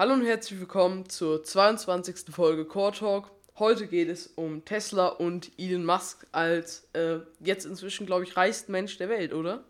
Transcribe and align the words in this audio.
Hallo 0.00 0.14
und 0.14 0.24
herzlich 0.24 0.58
willkommen 0.58 1.10
zur 1.10 1.44
22. 1.44 2.34
Folge 2.34 2.64
Core 2.64 2.92
Talk. 2.92 3.30
Heute 3.58 3.86
geht 3.86 4.08
es 4.08 4.28
um 4.28 4.64
Tesla 4.64 5.08
und 5.08 5.52
Elon 5.58 5.84
Musk 5.84 6.26
als 6.32 6.88
äh, 6.94 7.18
jetzt 7.40 7.66
inzwischen, 7.66 8.06
glaube 8.06 8.24
ich, 8.24 8.34
reichsten 8.34 8.72
Mensch 8.72 8.96
der 8.96 9.10
Welt, 9.10 9.34
oder? 9.34 9.62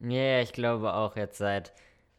Ja, 0.00 0.10
yeah, 0.10 0.42
ich 0.42 0.52
glaube 0.52 0.92
auch 0.92 1.16
jetzt 1.16 1.38
seit, 1.38 1.72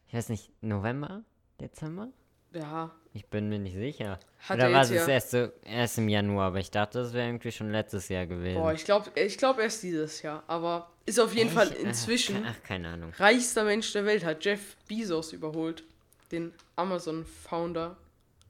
ich 0.08 0.16
weiß 0.16 0.30
nicht, 0.30 0.50
November? 0.62 1.22
Dezember? 1.62 2.08
Ja. 2.52 2.96
Ich 3.14 3.28
bin 3.28 3.48
mir 3.48 3.60
nicht 3.60 3.76
sicher. 3.76 4.20
Hat 4.40 4.58
Oder 4.58 4.70
er 4.70 4.74
war 4.74 4.82
es 4.82 4.90
ja- 4.90 5.08
erst, 5.08 5.30
so, 5.30 5.50
erst 5.66 6.00
im 6.00 6.10
Januar? 6.10 6.48
Aber 6.48 6.58
ich 6.58 6.72
dachte, 6.72 6.98
das 6.98 7.14
wäre 7.14 7.28
irgendwie 7.28 7.52
schon 7.52 7.70
letztes 7.70 8.10
Jahr 8.10 8.26
gewesen. 8.26 8.60
Boah, 8.60 8.74
ich 8.74 8.86
glaube 8.86 9.12
ich 9.14 9.38
glaub 9.38 9.60
erst 9.60 9.84
dieses 9.84 10.24
Jahr. 10.24 10.44
Aber 10.48 10.90
ist 11.06 11.20
auf 11.20 11.36
jeden 11.36 11.52
Fall 11.52 11.72
Echt? 11.74 11.80
inzwischen 11.80 12.44
Ach, 12.44 12.64
keine 12.64 12.88
Ahnung. 12.88 13.14
reichster 13.20 13.66
Mensch 13.66 13.94
der 13.94 14.06
Welt. 14.06 14.26
Hat 14.26 14.44
Jeff 14.44 14.78
Bezos 14.88 15.32
überholt. 15.32 15.84
Den 16.32 16.54
Amazon-Founder. 16.76 17.98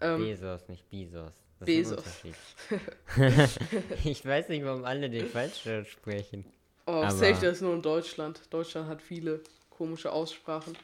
Ähm, 0.02 0.20
Bezos, 0.20 0.68
nicht 0.68 0.90
Bezos. 0.90 1.32
Das 1.60 1.66
Bezos. 1.66 2.04
ich 4.06 4.26
weiß 4.26 4.50
nicht, 4.50 4.64
warum 4.64 4.86
alle 4.86 5.10
den 5.10 5.28
falsch 5.28 5.68
sprechen. 5.90 6.46
oh, 6.86 6.92
aber- 6.92 7.12
safe, 7.12 7.34
das 7.34 7.58
ist 7.58 7.62
nur 7.62 7.74
in 7.74 7.82
Deutschland. 7.82 8.42
Deutschland 8.50 8.88
hat 8.88 9.02
viele 9.02 9.42
komische 9.70 10.12
Aussprachen. 10.12 10.78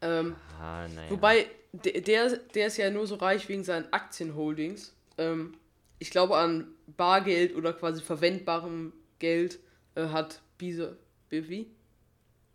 Ähm, 0.00 0.36
Ah, 0.60 0.86
naja. 0.88 1.10
Wobei, 1.10 1.46
der, 1.72 2.30
der, 2.54 2.66
ist 2.66 2.76
ja 2.76 2.90
nur 2.90 3.06
so 3.06 3.14
reich 3.16 3.48
wegen 3.48 3.64
seinen 3.64 3.92
Aktienholdings. 3.92 4.94
Ähm, 5.18 5.54
ich 5.98 6.10
glaube, 6.10 6.36
an 6.36 6.68
Bargeld 6.96 7.54
oder 7.54 7.72
quasi 7.72 8.02
verwendbarem 8.02 8.92
Geld 9.18 9.58
äh, 9.94 10.06
hat 10.08 10.42
Bezos, 10.58 10.96
wie? 11.30 11.70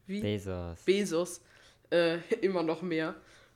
Wie? 0.06 0.22
Bezos. 0.22 0.82
Bezos 0.84 1.42
äh, 1.92 2.18
immer 2.42 2.64
noch 2.64 2.82
mehr. 2.82 3.16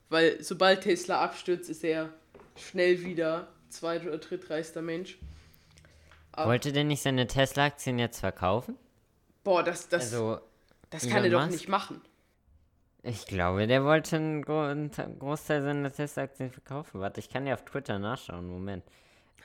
Weil 0.09 0.41
sobald 0.43 0.81
Tesla 0.81 1.21
abstürzt, 1.21 1.69
ist 1.69 1.83
er 1.83 2.09
schnell 2.57 3.03
wieder 3.03 3.47
zweit- 3.69 4.05
oder 4.05 4.17
drittreichster 4.17 4.81
Mensch. 4.81 5.17
Aber- 6.33 6.51
Wollte 6.51 6.71
der 6.73 6.83
nicht 6.83 7.01
seine 7.01 7.27
Tesla-Aktien 7.27 7.99
jetzt 7.99 8.19
verkaufen? 8.19 8.75
Boah, 9.43 9.63
das, 9.63 9.87
das, 9.89 10.03
Also, 10.13 10.39
das 10.89 11.07
kann 11.07 11.23
er 11.23 11.29
doch 11.29 11.39
Musk? 11.41 11.51
nicht 11.53 11.67
machen. 11.69 12.01
ich 13.03 13.25
glaube, 13.25 13.65
der 13.67 13.83
wollte 13.83 14.17
einen, 14.17 14.41
Gro 14.43 14.61
einen 14.65 14.91
Großteil 15.19 15.61
seiner 15.63 15.91
Tesla-Aktien 15.91 16.51
verkaufen. 16.51 16.99
Warte, 17.01 17.19
ich 17.19 17.29
kann 17.29 17.47
ja 17.47 17.53
auf 17.55 17.65
Twitter 17.65 17.97
nachschauen. 17.97 18.47
Moment. 18.47 18.83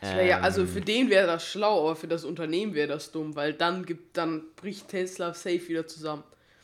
Wär 0.02 0.24
ja, 0.24 0.41
also 0.41 0.61
Ähm, 0.62 0.68
für 0.68 0.80
den 0.83 1.08
wäre 1.08 1.27
das 1.27 1.46
schlau, 1.46 1.80
aber 1.86 1.96
für 1.96 2.06
das 2.08 2.24
Unternehmen 2.24 2.74
wäre 2.74 2.89
das 2.89 3.12
dumm, 3.12 3.34
weil 3.34 3.55
dann 3.55 3.86
gibt, 3.86 4.16
dann 4.18 4.44
bricht 4.56 4.89
Tesla 4.89 5.33
safe 5.33 5.68
wieder 5.68 5.86
zusammen. 5.86 6.22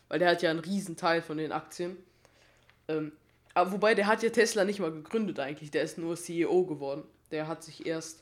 Weil 0.08 0.19
der 0.19 0.30
hat 0.32 0.42
ja 0.42 0.50
einen 0.50 0.58
riesen 0.58 0.97
Teil 0.97 1.22
von 1.22 1.38
den 1.38 1.50
Aktien. 1.52 1.97
Ähm, 2.88 3.12
aber 3.55 3.72
wobei, 3.72 3.94
der 3.94 4.06
hat 4.06 4.22
ja 4.22 4.30
Tesla 4.30 4.64
nicht 4.64 4.80
mal 4.80 4.91
gegründet 4.91 5.38
eigentlich, 5.38 5.70
der 5.70 5.83
ist 5.83 5.98
nur 5.98 6.16
CEO 6.16 6.64
geworden. 6.64 7.05
Der 7.30 7.48
hat 7.48 7.62
sich 7.62 7.86
erst 7.86 8.20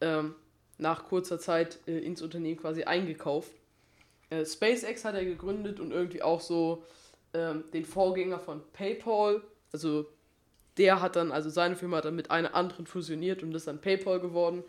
ähm, 0.00 0.34
nach 0.78 1.04
kurzer 1.04 1.38
Zeit 1.38 1.78
äh, 1.86 1.98
ins 1.98 2.22
Unternehmen 2.22 2.60
quasi 2.60 2.84
eingekauft. 2.84 3.50
Äh, 4.30 4.44
SpaceX 4.44 5.04
hat 5.04 5.14
er 5.14 5.24
gegründet 5.24 5.80
und 5.80 5.90
irgendwie 5.90 6.22
auch 6.22 6.40
so 6.40 6.84
ähm, 7.34 7.64
den 7.72 7.84
Vorgänger 7.84 8.38
von 8.38 8.62
PayPal. 8.72 9.42
Also 9.72 10.06
der 10.76 11.00
hat 11.00 11.16
dann, 11.16 11.32
also 11.32 11.50
seine 11.50 11.76
Firma 11.76 11.98
hat 11.98 12.04
dann 12.04 12.16
mit 12.16 12.30
einer 12.30 12.54
anderen 12.54 12.86
fusioniert 12.86 13.42
und 13.42 13.54
ist 13.54 13.66
dann 13.66 13.80
PayPal 13.80 14.20
geworden. 14.20 14.62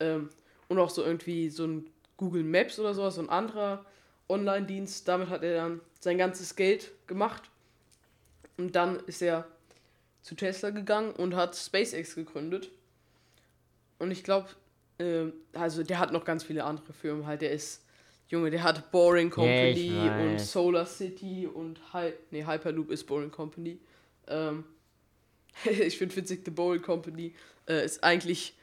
Ähm, 0.00 0.30
und 0.68 0.78
auch 0.78 0.90
so 0.90 1.04
irgendwie 1.04 1.50
so 1.50 1.66
ein 1.66 1.90
Google 2.16 2.44
Maps 2.44 2.78
oder 2.78 2.94
sowas, 2.94 3.16
so 3.16 3.20
ein 3.20 3.28
anderer 3.28 3.84
Online-Dienst. 4.28 5.06
Damit 5.06 5.28
hat 5.28 5.42
er 5.42 5.56
dann 5.56 5.80
sein 6.00 6.16
ganzes 6.16 6.56
Geld 6.56 6.92
gemacht. 7.06 7.50
Und 8.56 8.76
dann 8.76 9.00
ist 9.06 9.22
er 9.22 9.46
zu 10.22 10.34
Tesla 10.34 10.70
gegangen 10.70 11.12
und 11.12 11.34
hat 11.34 11.56
SpaceX 11.56 12.14
gegründet. 12.14 12.70
Und 13.98 14.10
ich 14.10 14.22
glaube, 14.22 14.48
ähm, 14.98 15.32
also 15.52 15.82
der 15.82 15.98
hat 15.98 16.12
noch 16.12 16.24
ganz 16.24 16.44
viele 16.44 16.64
andere 16.64 16.92
Firmen 16.92 17.26
halt. 17.26 17.42
Der 17.42 17.50
ist, 17.50 17.84
Junge, 18.28 18.50
der 18.50 18.62
hat 18.62 18.90
Boring 18.90 19.30
Company 19.30 19.90
und 19.90 20.34
weiß. 20.34 20.52
Solar 20.52 20.86
City 20.86 21.46
und 21.46 21.80
Hy 21.92 22.12
nee, 22.30 22.44
Hyperloop 22.44 22.90
ist 22.90 23.04
Boring 23.04 23.30
Company. 23.30 23.78
Ähm, 24.28 24.64
ich 25.64 25.98
finde 25.98 26.16
witzig, 26.16 26.42
The 26.44 26.50
Boring 26.50 26.82
Company 26.82 27.34
äh, 27.68 27.84
ist 27.84 28.02
eigentlich 28.02 28.54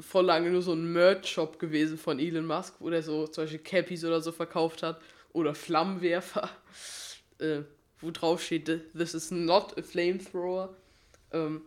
voll 0.00 0.26
lange 0.26 0.50
nur 0.50 0.62
so 0.62 0.72
ein 0.72 0.92
Merch-Shop 0.92 1.58
gewesen 1.58 1.98
von 1.98 2.20
Elon 2.20 2.46
Musk, 2.46 2.74
wo 2.78 2.88
der 2.88 3.02
so 3.02 3.26
zum 3.26 3.44
Beispiel 3.44 3.60
Cappies 3.60 4.04
oder 4.04 4.20
so 4.20 4.30
verkauft 4.30 4.82
hat 4.82 5.00
oder 5.32 5.54
Flammenwerfer, 5.54 6.48
äh, 7.38 7.62
wo 8.00 8.10
drauf 8.10 8.42
steht, 8.42 8.66
this 8.94 9.14
is 9.14 9.30
not 9.30 9.76
a 9.78 9.82
flamethrower. 9.82 10.74
Ähm, 11.32 11.62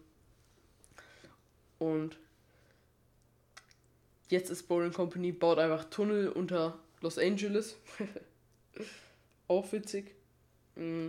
und 1.80 2.18
jetzt 4.30 4.50
ist 4.50 4.68
Boring 4.68 4.94
Company, 4.94 5.32
baut 5.32 5.60
einfach 5.60 5.86
Tunnel 5.86 6.30
unter 6.30 6.80
Los 7.02 7.18
Angeles. 7.18 7.76
Auch 9.48 9.72
witzig. 9.72 10.16
Mm. 10.76 11.08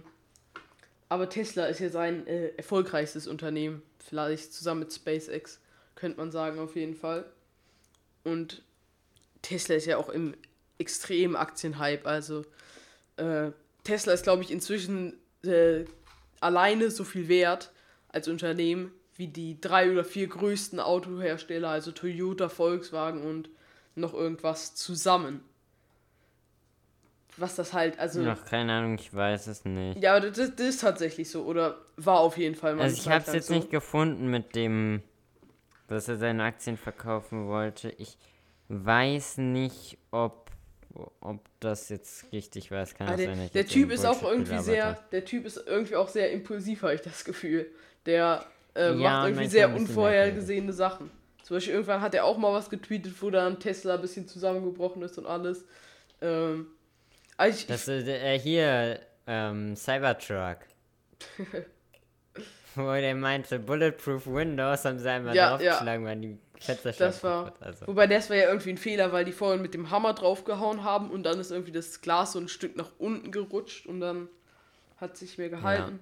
Aber 1.09 1.29
Tesla 1.29 1.67
ist 1.67 1.81
ja 1.81 1.91
sein 1.91 2.27
äh, 2.27 2.49
erfolgreichstes 2.57 3.27
Unternehmen. 3.27 3.83
Vielleicht 3.99 4.55
zusammen 4.55 4.81
mit 4.81 4.93
SpaceX, 4.93 5.61
könnte 5.95 6.19
man 6.19 6.33
sagen, 6.33 6.59
auf 6.59 6.75
jeden 6.75 6.97
Fall. 6.97 7.31
Und 8.25 8.63
Tesla 9.43 9.75
ist 9.75 9.87
ja 9.87 9.99
auch 9.99 10.09
im 10.09 10.35
extremen 10.79 11.37
Aktienhype. 11.37 12.07
Also 12.07 12.47
äh, 13.17 13.51
Tesla 13.85 14.13
ist, 14.13 14.23
glaube 14.23 14.43
ich, 14.43 14.51
inzwischen 14.51 15.19
äh, 15.45 15.85
alleine 16.41 16.91
so 16.91 17.05
viel 17.05 17.29
wert 17.29 17.73
als 18.09 18.29
Unternehmen 18.29 18.93
wie 19.17 19.29
die 19.29 19.61
drei 19.61 19.91
oder 19.91 20.05
vier 20.05 20.27
größten 20.27 20.81
Autohersteller, 20.81 21.69
also 21.69 21.93
Toyota, 21.93 22.49
Volkswagen 22.49 23.23
und 23.23 23.51
noch 23.95 24.15
irgendwas 24.15 24.75
zusammen. 24.75 25.43
Was 27.37 27.57
das 27.57 27.73
halt, 27.73 27.99
also. 27.99 28.21
Noch 28.21 28.45
keine 28.45 28.73
Ahnung, 28.73 28.95
ich 28.97 29.13
weiß 29.13 29.47
es 29.47 29.65
nicht. 29.65 30.03
Ja, 30.03 30.17
aber 30.17 30.31
das, 30.31 30.55
das 30.55 30.67
ist 30.67 30.81
tatsächlich 30.81 31.31
so. 31.31 31.45
Oder 31.45 31.79
war 31.97 32.21
auf 32.21 32.37
jeden 32.37 32.55
Fall 32.55 32.75
mal. 32.75 32.83
Also 32.83 32.97
ich 32.97 33.09
habe 33.09 33.25
es 33.27 33.33
jetzt 33.33 33.47
so. 33.49 33.55
nicht 33.55 33.71
gefunden 33.71 34.29
mit 34.29 34.55
dem, 34.55 35.03
dass 35.89 36.09
er 36.09 36.17
seine 36.17 36.45
Aktien 36.45 36.77
verkaufen 36.77 37.49
wollte. 37.49 37.91
Ich 37.91 38.19
weiß 38.69 39.39
nicht, 39.39 39.99
ob, 40.11 40.42
ob 41.21 41.41
das 41.61 41.89
jetzt 41.89 42.31
richtig 42.33 42.71
war. 42.71 42.83
Es 42.83 42.95
kann 42.95 43.09
Ah, 43.09 43.13
auch 43.13 43.17
der, 43.17 43.27
sein, 43.27 43.39
dass 43.39 43.47
ich 43.47 43.53
der 43.53 43.67
Typ 43.67 43.91
ist 43.91 44.05
auch 44.05 44.23
irgendwie 44.23 44.59
sehr, 44.59 44.99
der 45.13 45.25
Typ 45.25 45.47
ist 45.47 45.63
irgendwie 45.67 45.97
auch 45.97 46.09
sehr 46.09 46.31
impulsiv, 46.33 46.83
habe 46.83 46.95
ich 46.95 47.01
das 47.01 47.25
Gefühl. 47.25 47.67
Der 48.07 48.45
äh, 48.75 48.93
Ja, 48.93 48.95
macht 48.95 49.29
irgendwie 49.29 49.49
sehr 49.49 49.75
unvorhergesehene 49.75 50.73
Sachen. 50.73 51.11
Zum 51.43 51.57
Beispiel 51.57 51.75
irgendwann 51.75 52.01
hat 52.01 52.15
er 52.15 52.25
auch 52.25 52.39
mal 52.39 52.53
was 52.53 52.71
getweetet, 52.71 53.15
wo 53.21 53.31
dann 53.31 53.59
Tesla 53.59 53.95
ein 53.97 54.01
bisschen 54.01 54.29
zusammengebrochen 54.29 55.03
ist 55.03 55.19
und 55.19 55.27
alles. 55.27 55.65
Ähm, 56.21 56.69
also 57.37 57.59
ich, 57.59 57.67
Das 57.67 57.89
ist 57.89 58.07
äh, 58.07 58.39
hier, 58.39 59.01
ähm, 59.27 59.75
Cybertruck. 59.77 60.59
Wo 62.75 62.91
der 62.93 63.15
meinte, 63.15 63.59
Bulletproof 63.59 64.27
Windows 64.27 64.85
haben 64.85 64.99
sie 64.99 65.11
einmal 65.11 65.35
Ja, 65.37 65.51
draufgeschlagen, 65.51 66.07
weil 66.07 66.17
die 66.17 66.39
Fenster 66.59 66.93
das 66.93 67.23
war. 67.23 67.53
Also. 67.61 67.87
Wobei 67.87 68.07
das 68.07 68.31
war 68.31 68.37
ja 68.37 68.49
irgendwie 68.49 68.71
ein 68.71 68.79
Fehler, 68.79 69.13
weil 69.13 69.25
die 69.27 69.33
vorhin 69.33 69.61
mit 69.61 69.75
dem 69.75 69.91
Hammer 69.91 70.15
draufgehauen 70.15 70.83
haben 70.83 71.11
und 71.11 71.23
dann 71.25 71.39
ist 71.39 71.51
irgendwie 71.51 71.73
das 71.73 72.01
Glas 72.01 72.33
so 72.33 72.39
ein 72.39 72.49
Stück 72.49 72.77
nach 72.77 72.91
unten 72.99 73.31
gerutscht 73.31 73.87
und 73.87 74.01
dann 74.01 74.29
hat 74.97 75.17
sich 75.17 75.37
mehr 75.37 75.51
gehalten. 75.51 76.01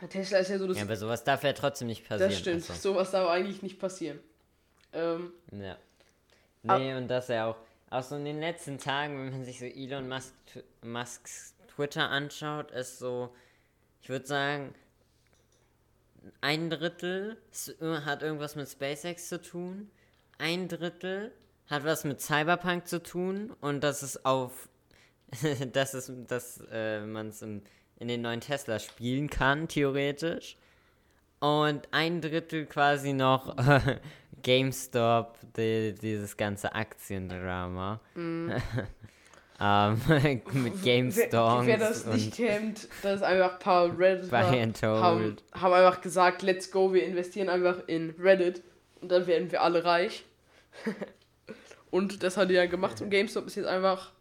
Ja. 0.00 0.06
Tesla 0.08 0.38
ist 0.38 0.50
ja 0.50 0.58
so 0.58 0.66
das. 0.68 0.76
Ja, 0.76 0.82
aber 0.84 0.96
sowas 0.96 1.24
darf 1.24 1.42
ja 1.42 1.52
trotzdem 1.52 1.88
nicht 1.88 2.08
passieren. 2.08 2.30
das 2.30 2.38
stimmt. 2.38 2.70
also. 2.70 2.74
Sowas 2.94 3.10
darf 3.10 3.28
eigentlich 3.28 3.62
nicht 3.62 3.78
passieren. 3.80 4.18
Ähm, 4.92 5.32
Ja. 5.52 5.76
Ab- 6.66 6.78
Nee, 6.78 6.94
und 6.94 7.08
das 7.08 7.28
ja 7.28 7.46
auch. 7.46 7.56
Auch 7.90 8.02
so 8.02 8.16
in 8.16 8.24
den 8.24 8.40
letzten 8.40 8.78
Tagen, 8.78 9.18
wenn 9.18 9.30
man 9.32 9.44
sich 9.44 9.58
so 9.58 9.64
Elon 9.66 10.08
Musk, 10.08 10.32
Musks 10.82 11.54
Twitter 11.74 12.08
anschaut, 12.08 12.70
ist 12.70 12.98
so, 12.98 13.34
ich 14.00 14.08
würde 14.08 14.26
sagen, 14.26 14.74
ein 16.40 16.70
Drittel 16.70 17.36
s- 17.50 17.74
hat 17.80 18.22
irgendwas 18.22 18.56
mit 18.56 18.68
SpaceX 18.68 19.28
zu 19.28 19.40
tun, 19.40 19.90
ein 20.38 20.68
Drittel 20.68 21.32
hat 21.68 21.84
was 21.84 22.04
mit 22.04 22.20
Cyberpunk 22.20 22.86
zu 22.86 23.02
tun 23.02 23.52
und 23.60 23.82
das 23.82 24.02
ist 24.02 24.24
auf, 24.26 24.68
dass, 25.72 25.94
es, 25.94 26.10
dass 26.28 26.62
äh, 26.70 27.00
man 27.06 27.28
es 27.28 27.42
in 27.42 27.62
den 28.00 28.20
neuen 28.22 28.40
Tesla 28.40 28.78
spielen 28.78 29.30
kann, 29.30 29.68
theoretisch. 29.68 30.56
Und 31.40 31.88
ein 31.92 32.20
Drittel 32.20 32.66
quasi 32.66 33.12
noch 33.12 33.56
äh, 33.58 33.98
GameStop, 34.42 35.38
die, 35.56 35.94
dieses 36.00 36.36
ganze 36.36 36.74
Aktiendrama. 36.74 38.00
ähm, 39.62 40.00
mit 40.52 40.82
GameStop 40.82 41.66
Wer, 41.66 41.66
wer 41.66 41.78
das 41.78 42.02
und 42.02 42.14
nicht 42.14 42.34
kennt, 42.34 42.88
das 43.02 43.16
ist 43.16 43.22
einfach 43.22 43.52
ein 43.52 43.58
paar 43.60 43.98
Redditor 43.98 44.30
Buy 44.30 44.60
and 44.60 44.82
haben, 44.82 45.36
haben 45.54 45.72
einfach 45.72 46.00
gesagt, 46.00 46.42
let's 46.42 46.70
go, 46.70 46.92
wir 46.92 47.04
investieren 47.04 47.48
einfach 47.48 47.78
in 47.86 48.10
Reddit 48.18 48.62
und 49.00 49.12
dann 49.12 49.26
werden 49.26 49.52
wir 49.52 49.62
alle 49.62 49.84
reich. 49.84 50.24
und 51.90 52.22
das 52.22 52.36
hat 52.36 52.50
die 52.50 52.54
ja 52.54 52.66
gemacht 52.66 53.00
und 53.00 53.10
GameStop 53.10 53.46
ist 53.46 53.54
jetzt 53.54 53.66
einfach 53.66 54.12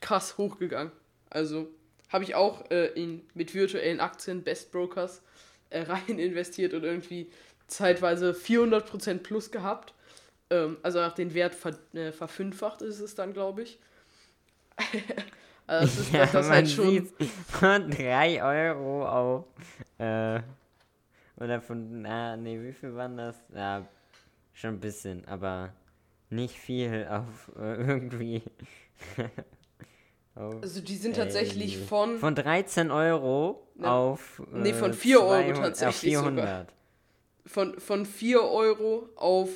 krass 0.00 0.38
hochgegangen. 0.38 0.92
Also 1.28 1.68
habe 2.08 2.24
ich 2.24 2.34
auch 2.34 2.70
äh, 2.70 2.86
in, 2.94 3.22
mit 3.34 3.54
virtuellen 3.54 4.00
Aktien, 4.00 4.42
Best 4.42 4.72
Brokers, 4.72 5.22
äh, 5.70 5.82
rein 5.88 6.18
investiert 6.18 6.72
und 6.72 6.84
irgendwie 6.84 7.30
zeitweise 7.66 8.32
400% 8.32 9.18
plus 9.18 9.50
gehabt. 9.50 9.92
Ähm, 10.50 10.78
also 10.82 11.00
nach 11.00 11.14
den 11.14 11.34
Wert 11.34 11.54
ver 11.54 11.76
äh, 11.92 12.12
verfünffacht 12.12 12.80
ist 12.82 13.00
es 13.00 13.14
dann, 13.14 13.32
glaube 13.32 13.62
ich. 13.62 13.78
Also 15.66 15.86
das 15.86 15.98
ist 15.98 16.12
ja, 16.12 16.26
das, 16.26 16.32
man 16.34 16.44
halt 16.50 16.70
schon. 16.70 16.90
sieht 16.90 17.12
von 17.48 17.90
3 17.90 18.42
Euro 18.42 19.06
auf, 19.08 19.44
äh, 19.98 20.40
oder 21.38 21.60
von, 21.60 22.02
na, 22.02 22.36
nee, 22.36 22.60
wie 22.62 22.72
viel 22.72 22.94
waren 22.94 23.16
das? 23.16 23.36
Ja, 23.54 23.86
schon 24.52 24.74
ein 24.74 24.80
bisschen, 24.80 25.26
aber 25.26 25.72
nicht 26.30 26.54
viel 26.58 27.06
auf 27.10 27.52
äh, 27.58 27.74
irgendwie. 27.76 28.42
auf, 30.34 30.62
Also 30.62 30.80
die 30.80 30.96
sind 30.96 31.16
tatsächlich 31.16 31.76
ey, 31.76 31.82
von, 31.84 32.18
Von 32.18 32.34
13 32.34 32.90
Euro 32.90 33.66
Ja. 33.80 33.94
auf. 33.94 34.42
Nee, 34.52 34.72
von 34.72 34.90
äh, 34.90 34.94
4 34.94 35.20
Euro 35.20 35.52
200 35.52 35.56
tatsächlich 35.56 36.16
Auf 36.16 36.24
sogar. 36.24 36.34
400. 36.46 36.74
von, 37.46 37.80
von 37.80 38.06
4 38.06 38.42
Euro 38.42 39.08
auf. 39.16 39.50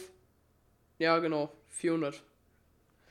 Ja, 0.98 1.18
genau, 1.18 1.50
400. 1.68 2.22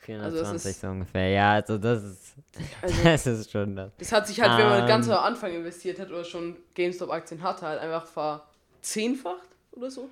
420 0.00 0.70
ist- 0.70 0.80
so 0.80 0.86
ungefähr. 0.88 1.28
Ja, 1.30 1.52
also 1.54 1.78
das 1.78 2.02
ist. 2.02 2.34
Also- 2.82 3.02
das 3.04 3.26
ist 3.26 3.50
schon 3.50 3.76
das. 3.76 3.92
Das 3.98 4.12
hat 4.12 4.26
sich 4.26 4.40
halt, 4.40 4.58
wenn 4.58 4.68
man 4.68 4.80
Ähm. 4.82 4.86
ganz 4.88 5.08
am 5.08 5.18
Anfang 5.24 5.52
investiert 5.54 5.98
hat 6.00 6.10
oder 6.10 6.24
schon 6.24 6.56
GameStop-Aktien 6.74 7.42
hatte, 7.42 7.66
halt 7.66 7.80
einfach 7.80 8.06
verzehnfacht 8.06 9.48
oder 9.72 9.90
so. 9.90 10.08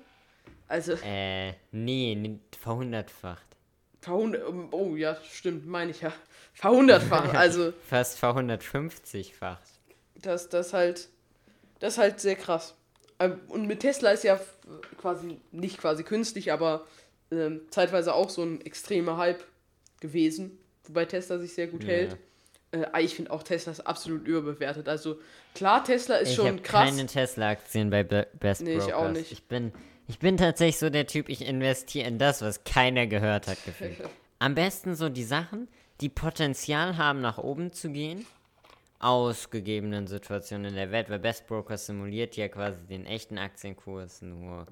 Also, 0.67 0.93
Äh, 1.03 1.53
nee, 1.71 2.39
verhundertfacht. 2.59 3.45
verhundert. 4.01 4.43
Oh 4.71 4.95
ja, 4.95 5.17
stimmt, 5.29 5.65
meine 5.67 5.91
ich 5.91 6.01
ja. 6.01 6.13
Verhundertfach. 6.53 7.33
Also, 7.33 7.73
Fast 7.87 8.19
verhundertfünfzigfacht. 8.19 9.63
das, 10.15 10.49
das 10.49 10.73
halt. 10.73 11.09
Das 11.79 11.93
ist 11.93 11.97
halt 11.99 12.19
sehr 12.19 12.35
krass. 12.35 12.75
Ähm, 13.19 13.39
Und 13.47 13.65
mit 13.65 13.79
Tesla 13.79 14.11
ist 14.11 14.23
ja 14.25 14.39
quasi, 14.97 15.39
nicht 15.51 15.77
quasi 15.79 16.03
künstlich, 16.03 16.51
aber 16.51 16.85
ähm, 17.31 17.61
zeitweise 17.69 18.13
auch 18.13 18.29
so 18.29 18.43
ein 18.43 18.59
extremer 18.61 19.17
Hype 19.17 19.43
gewesen, 20.01 20.57
wobei 20.85 21.05
Tesla 21.05 21.37
sich 21.39 21.53
sehr 21.53 21.67
gut 21.67 21.83
Ja. 21.83 21.89
hält. 21.89 22.17
Äh, 22.71 23.03
ich 23.03 23.15
finde 23.15 23.31
auch 23.31 23.43
Tesla 23.43 23.71
ist 23.71 23.81
absolut 23.81 24.27
überbewertet. 24.27 24.87
Also 24.87 25.19
klar, 25.55 25.83
Tesla 25.83 26.17
ist 26.17 26.29
Ich 26.29 26.35
schon 26.35 26.47
habe 26.47 26.59
krass. 26.61 26.89
keine 26.89 27.05
Tesla-Aktien 27.07 27.89
bei 27.89 28.03
Be 28.03 28.27
Best 28.39 28.61
Nee, 28.61 28.73
ich 28.73 28.79
Brokers. 28.79 28.93
auch 28.95 29.11
nicht. 29.11 29.31
Ich 29.31 29.43
bin, 29.45 29.71
ich 30.07 30.19
bin 30.19 30.37
tatsächlich 30.37 30.77
so 30.77 30.89
der 30.89 31.07
Typ, 31.07 31.29
ich 31.29 31.41
investiere 31.45 32.07
in 32.07 32.17
das, 32.19 32.41
was 32.41 32.63
keiner 32.63 33.07
gehört 33.07 33.47
hat, 33.47 33.63
gefühlt. 33.65 33.97
Am 34.39 34.55
besten 34.55 34.95
so 34.95 35.09
die 35.09 35.23
Sachen, 35.23 35.67
die 36.01 36.09
Potenzial 36.09 36.97
haben, 36.97 37.21
nach 37.21 37.37
oben 37.39 37.73
zu 37.73 37.89
gehen, 37.89 38.25
aus 38.99 39.49
gegebenen 39.49 40.07
Situationen 40.07 40.67
in 40.69 40.75
der 40.75 40.91
Welt, 40.91 41.09
weil 41.09 41.19
Best 41.19 41.47
Broker 41.47 41.77
simuliert 41.77 42.35
ja 42.35 42.47
quasi 42.49 42.85
den 42.85 43.05
echten 43.05 43.37
Aktienkurs, 43.37 44.21
nur 44.21 44.65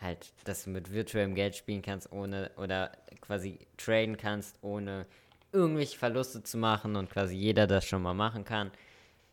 halt, 0.00 0.32
dass 0.44 0.64
du 0.64 0.70
mit 0.70 0.92
virtuellem 0.92 1.34
Geld 1.34 1.56
spielen 1.56 1.82
kannst, 1.82 2.12
ohne, 2.12 2.50
oder 2.56 2.92
quasi 3.20 3.58
traden 3.76 4.16
kannst, 4.16 4.56
ohne 4.62 5.06
irgendwelche 5.52 5.98
Verluste 5.98 6.42
zu 6.42 6.58
machen 6.58 6.96
und 6.96 7.10
quasi 7.10 7.36
jeder 7.36 7.66
das 7.66 7.84
schon 7.84 8.02
mal 8.02 8.14
machen 8.14 8.44
kann, 8.44 8.70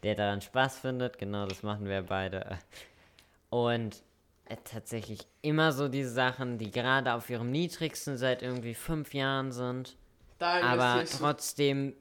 der 0.04 0.16
daran 0.16 0.42
Spaß 0.42 0.80
findet. 0.80 1.18
Genau, 1.18 1.46
das 1.46 1.64
machen 1.64 1.86
wir 1.86 2.02
beide. 2.04 2.60
Und 3.50 4.04
äh, 4.46 4.58
tatsächlich 4.64 5.20
immer 5.42 5.72
so 5.72 5.88
diese 5.88 6.12
Sachen, 6.12 6.58
die 6.58 6.72
gerade 6.72 7.14
auf 7.14 7.30
ihrem 7.30 7.52
niedrigsten 7.52 8.18
seit 8.18 8.42
irgendwie 8.42 8.74
fünf 8.74 9.14
Jahren 9.14 9.52
sind, 9.52 9.96
da 10.38 10.62
aber 10.62 11.06
trotzdem 11.06 11.94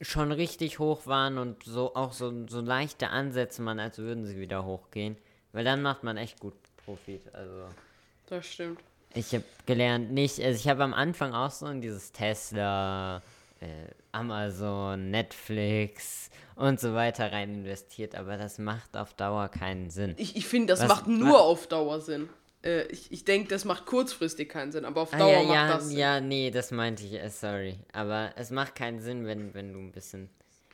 schon 0.00 0.30
richtig 0.30 0.78
hoch 0.78 1.06
waren 1.06 1.38
und 1.38 1.64
so 1.64 1.94
auch 1.96 2.12
so, 2.12 2.46
so 2.48 2.60
leichte 2.60 3.08
Ansätze 3.10 3.62
man, 3.62 3.80
als 3.80 3.98
würden 3.98 4.24
sie 4.24 4.38
wieder 4.38 4.64
hochgehen. 4.64 5.16
Weil 5.52 5.64
dann 5.64 5.82
macht 5.82 6.04
man 6.04 6.16
echt 6.16 6.38
gut 6.38 6.54
Profit. 6.88 7.34
Also. 7.34 7.66
Das 8.28 8.46
stimmt. 8.46 8.80
Ich 9.14 9.32
habe 9.34 9.44
gelernt, 9.66 10.10
nicht, 10.12 10.40
also 10.40 10.58
ich 10.58 10.68
habe 10.68 10.82
am 10.84 10.94
Anfang 10.94 11.34
auch 11.34 11.50
so 11.50 11.66
in 11.66 11.80
dieses 11.80 12.12
Tesla, 12.12 13.22
äh, 13.60 13.66
Amazon, 14.12 15.10
Netflix 15.10 16.30
und 16.56 16.78
so 16.80 16.94
weiter 16.94 17.30
rein 17.32 17.54
investiert, 17.54 18.14
aber 18.14 18.36
das 18.36 18.58
macht 18.58 18.96
auf 18.96 19.14
Dauer 19.14 19.48
keinen 19.48 19.90
Sinn. 19.90 20.14
Ich, 20.18 20.36
ich 20.36 20.46
finde, 20.46 20.68
das 20.72 20.80
Was- 20.80 20.88
macht 20.88 21.06
nur 21.06 21.40
auf 21.42 21.66
Dauer 21.66 22.00
Sinn. 22.00 22.28
Äh, 22.62 22.82
ich 22.88 23.10
ich 23.12 23.24
denke, 23.24 23.48
das 23.48 23.64
macht 23.64 23.86
kurzfristig 23.86 24.48
keinen 24.48 24.72
Sinn, 24.72 24.84
aber 24.84 25.02
auf 25.02 25.12
Ah, 25.14 25.18
Dauer 25.18 25.30
ja, 25.30 25.42
macht 25.42 25.54
ja, 25.54 25.74
das 25.74 25.88
Sinn. 25.88 25.98
ja, 25.98 26.20
nee, 26.20 26.50
das 26.50 26.70
meinte 26.70 27.04
ich, 27.04 27.14
äh, 27.14 27.28
sorry. 27.30 27.78
Aber 27.92 28.32
es 28.36 28.50
macht 28.50 28.74
keinen 28.74 29.00
Sinn, 29.00 29.26
wenn, 29.26 29.54
wenn 29.54 29.72
du 29.72 29.78
ein 29.78 29.92
bisschen 29.92 30.22
Mhm. 30.22 30.28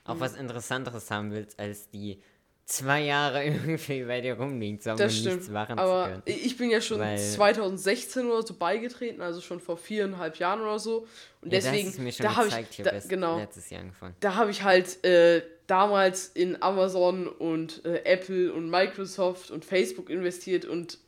auch 0.05 0.20
was 0.20 0.34
Interessanteres 0.34 1.11
haben 1.11 1.31
willst, 1.32 1.58
als 1.58 1.88
die 1.90 2.20
zwei 2.66 3.02
Jahre 3.02 3.44
irgendwie 3.44 4.05
bei 4.05 4.20
dir 4.20 4.34
rumliegen 4.38 4.81
zu 4.81 4.90
haben 4.90 4.99
Das 4.99 5.14
stimmt. 5.16 5.37
nichts 5.37 5.50
machen 5.50 5.78
Aber 5.78 6.05
zu 6.05 6.11
können. 6.11 6.22
ich 6.25 6.56
bin 6.56 6.70
ja 6.70 6.81
schon 6.81 6.99
Weil- 7.00 7.19
2016 7.19 8.26
oder 8.31 8.46
so 8.46 8.55
beigetreten, 8.55 9.20
also 9.20 9.40
schon 9.40 9.61
vor 9.61 9.76
viereinhalb 9.76 10.37
Jahren 10.38 10.61
oder 10.62 10.78
so. 10.78 11.06
Und 11.43 11.52
Ja, 11.52 11.61
deswegen, 11.61 11.84
das 11.87 11.94
ist 11.94 12.00
mir 12.00 12.12
schon 12.12 12.25
da 12.26 12.37
habe 12.37 12.49
ich, 12.49 12.82
da, 12.82 12.93
genau, 13.08 13.38
letztes 13.38 13.70
Jahr 13.70 13.82
angefangen. 13.82 14.14
da 14.20 14.34
habe 14.34 14.50
ich 14.50 14.62
halt 14.62 15.05
äh, 15.05 15.43
damals 15.66 16.28
in 16.28 16.62
Amazon 16.62 17.28
und 17.28 17.84
äh, 17.84 18.02
Apple 18.05 18.52
und 18.52 18.70
Microsoft 18.70 19.50
und 19.50 19.64
Facebook 19.64 20.08
investiert 20.11 20.64
und 20.64 20.99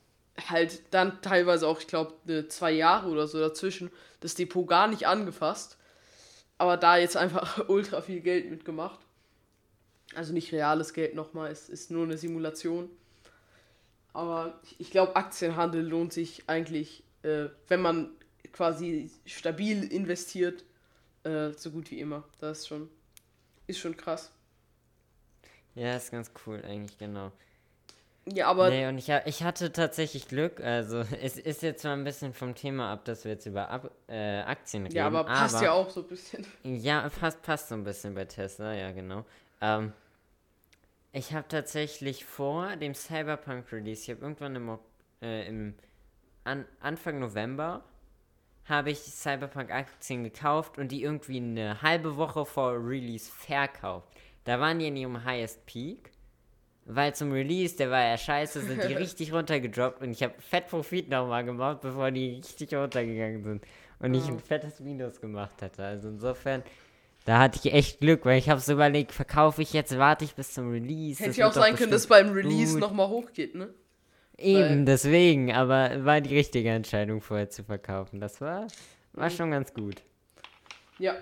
halt 0.50 0.82
dann 0.90 1.22
teilweise 1.22 1.66
auch, 1.66 1.80
ich 1.80 1.86
glaube, 1.86 2.12
äh, 2.30 2.46
zwei 2.48 2.72
Jahre 2.72 3.08
oder 3.08 3.26
so 3.26 3.38
dazwischen 3.40 3.90
das 4.20 4.34
Depot 4.34 4.66
gar 4.68 4.88
nicht 4.88 5.06
angefasst. 5.06 5.78
Aber 6.58 6.76
da 6.76 6.96
jetzt 6.98 7.16
einfach 7.16 7.64
ultra 7.68 8.02
viel 8.02 8.20
Geld 8.20 8.50
mitgemacht. 8.50 8.98
Also 10.14 10.32
nicht 10.32 10.52
reales 10.52 10.92
Geld 10.94 11.14
nochmal, 11.14 11.50
es 11.50 11.68
ist 11.68 11.90
nur 11.90 12.04
eine 12.04 12.16
Simulation. 12.16 12.88
Aber 14.12 14.58
ich- 14.78 14.90
glaube, 14.90 15.14
Aktienhandel 15.16 15.86
lohnt 15.86 16.12
sich 16.12 16.44
eigentlich, 16.46 17.02
äh, 17.22 17.46
wenn 17.68 17.82
man 17.82 18.10
quasi 18.52 19.10
stabil 19.26 19.84
investiert, 19.92 20.64
äh, 21.24 21.50
so 21.52 21.70
gut 21.70 21.90
wie 21.90 22.00
immer. 22.00 22.24
Das 22.40 22.60
ist 22.60 22.68
schon, 22.68 22.88
ist 23.66 23.78
schon 23.78 23.96
krass. 23.96 24.30
Ja, 25.74 25.96
ist 25.96 26.10
ganz 26.10 26.30
cool 26.46 26.62
eigentlich, 26.64 26.96
genau. 26.96 27.32
Ja, 28.24 28.48
aber 28.48 28.70
nee, 28.70 28.88
und 28.88 28.98
ich, 28.98 29.08
ich 29.26 29.42
hatte 29.42 29.70
tatsächlich 29.72 30.26
Glück, 30.26 30.60
also 30.60 31.00
es 31.22 31.36
ist 31.36 31.62
jetzt 31.62 31.82
zwar 31.82 31.92
ein 31.92 32.02
bisschen 32.04 32.32
vom 32.32 32.54
Thema 32.54 32.90
ab, 32.92 33.04
dass 33.04 33.24
wir 33.24 33.32
jetzt 33.32 33.46
über 33.46 33.68
Ab 33.68 33.90
äh, 34.08 34.38
Aktien 34.40 34.84
reden, 34.84 34.96
ja, 34.96 35.06
aber 35.06 35.24
passt 35.24 35.60
ja 35.62 35.72
auch 35.72 35.90
so 35.90 36.00
ein 36.00 36.06
bisschen. 36.08 36.46
Ja, 36.64 37.08
passt, 37.20 37.42
passt 37.42 37.68
so 37.68 37.74
ein 37.74 37.84
bisschen 37.84 38.14
bei 38.14 38.24
Tesla, 38.24 38.74
ja, 38.74 38.90
genau. 38.92 39.24
Ähm, 39.60 39.92
ich 41.12 41.32
habe 41.32 41.48
tatsächlich 41.48 42.24
vor 42.24 42.76
dem 42.76 42.94
Cyberpunk 42.94 43.72
Release, 43.72 44.02
ich 44.02 44.10
habe 44.10 44.20
irgendwann 44.20 44.56
im, 44.56 44.78
äh, 45.22 45.48
im 45.48 45.74
an, 46.44 46.64
Anfang 46.80 47.18
November 47.18 47.82
habe 48.66 48.90
ich 48.90 48.98
Cyberpunk 48.98 49.70
Aktien 49.70 50.24
gekauft 50.24 50.78
und 50.78 50.90
die 50.90 51.02
irgendwie 51.02 51.38
eine 51.38 51.82
halbe 51.82 52.16
Woche 52.16 52.44
vor 52.44 52.72
Release 52.72 53.30
verkauft. 53.30 54.08
Da 54.44 54.60
waren 54.60 54.78
die 54.78 54.88
in 54.88 54.96
ihrem 54.96 55.24
Highest 55.24 55.64
Peak, 55.66 56.10
weil 56.84 57.14
zum 57.14 57.32
Release, 57.32 57.76
der 57.76 57.90
war 57.90 58.02
ja 58.02 58.16
scheiße, 58.18 58.60
sind 58.62 58.82
die 58.82 58.94
richtig 58.94 59.32
runtergedroppt 59.32 60.02
und 60.02 60.10
ich 60.10 60.22
habe 60.22 60.34
fett 60.40 60.68
Profit 60.68 61.08
nochmal 61.08 61.44
gemacht, 61.44 61.80
bevor 61.80 62.10
die 62.10 62.36
richtig 62.36 62.74
runtergegangen 62.74 63.42
sind 63.42 63.64
und 63.98 64.14
ich 64.14 64.28
ein 64.28 64.38
fettes 64.38 64.80
Minus 64.80 65.20
gemacht 65.20 65.62
hatte. 65.62 65.84
Also 65.84 66.08
insofern, 66.08 66.62
da 67.26 67.40
hatte 67.40 67.58
ich 67.62 67.74
echt 67.74 68.00
Glück, 68.00 68.24
weil 68.24 68.38
ich 68.38 68.48
habe 68.48 68.60
so 68.60 68.72
überlegt, 68.72 69.12
verkaufe 69.12 69.60
ich 69.60 69.72
jetzt, 69.72 69.98
warte 69.98 70.24
ich 70.24 70.34
bis 70.34 70.54
zum 70.54 70.70
Release. 70.70 71.22
Hätte 71.22 71.40
ja 71.40 71.48
auch 71.48 71.52
sein 71.52 71.74
können, 71.74 71.90
dass 71.90 72.06
beim 72.06 72.30
Release 72.30 72.78
nochmal 72.78 73.08
hochgeht, 73.08 73.54
ne? 73.54 73.68
Eben, 74.38 74.86
deswegen, 74.86 75.52
aber 75.52 76.04
war 76.04 76.20
die 76.20 76.34
richtige 76.36 76.70
Entscheidung 76.70 77.20
vorher 77.20 77.50
zu 77.50 77.64
verkaufen. 77.64 78.20
Das 78.20 78.40
war, 78.40 78.68
war 79.12 79.30
schon 79.30 79.50
ganz 79.50 79.74
gut. 79.74 80.02
Ja, 80.98 81.16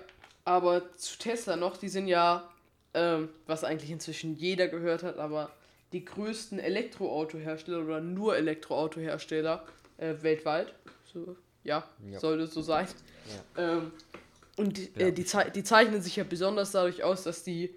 aber 0.44 0.92
zu 0.92 1.18
Tesla 1.18 1.56
noch, 1.56 1.78
die 1.78 1.88
sind 1.88 2.06
ja, 2.06 2.50
ähm, 2.92 3.30
was 3.46 3.64
eigentlich 3.64 3.90
inzwischen 3.90 4.34
jeder 4.34 4.68
gehört 4.68 5.02
hat, 5.04 5.18
aber 5.18 5.50
die 5.92 6.04
größten 6.04 6.58
Elektroautohersteller 6.58 7.82
oder 7.82 8.00
nur 8.00 8.36
Elektroautohersteller 8.36 9.64
äh, 9.96 10.14
weltweit. 10.20 10.74
So, 11.04 11.36
ja, 11.62 11.88
Ja. 12.10 12.18
sollte 12.18 12.46
so 12.46 12.60
sein. 12.60 12.88
Ähm, 13.56 13.92
und 14.56 14.76
die, 14.78 14.92
Ja. 14.96 15.06
äh, 15.08 15.12
die, 15.12 15.24
zei- 15.24 15.50
die 15.50 15.62
zeichnen 15.64 16.00
sich 16.02 16.16
ja 16.16 16.24
besonders 16.24 16.70
dadurch 16.72 17.02
aus, 17.02 17.24
dass 17.24 17.42
die 17.42 17.74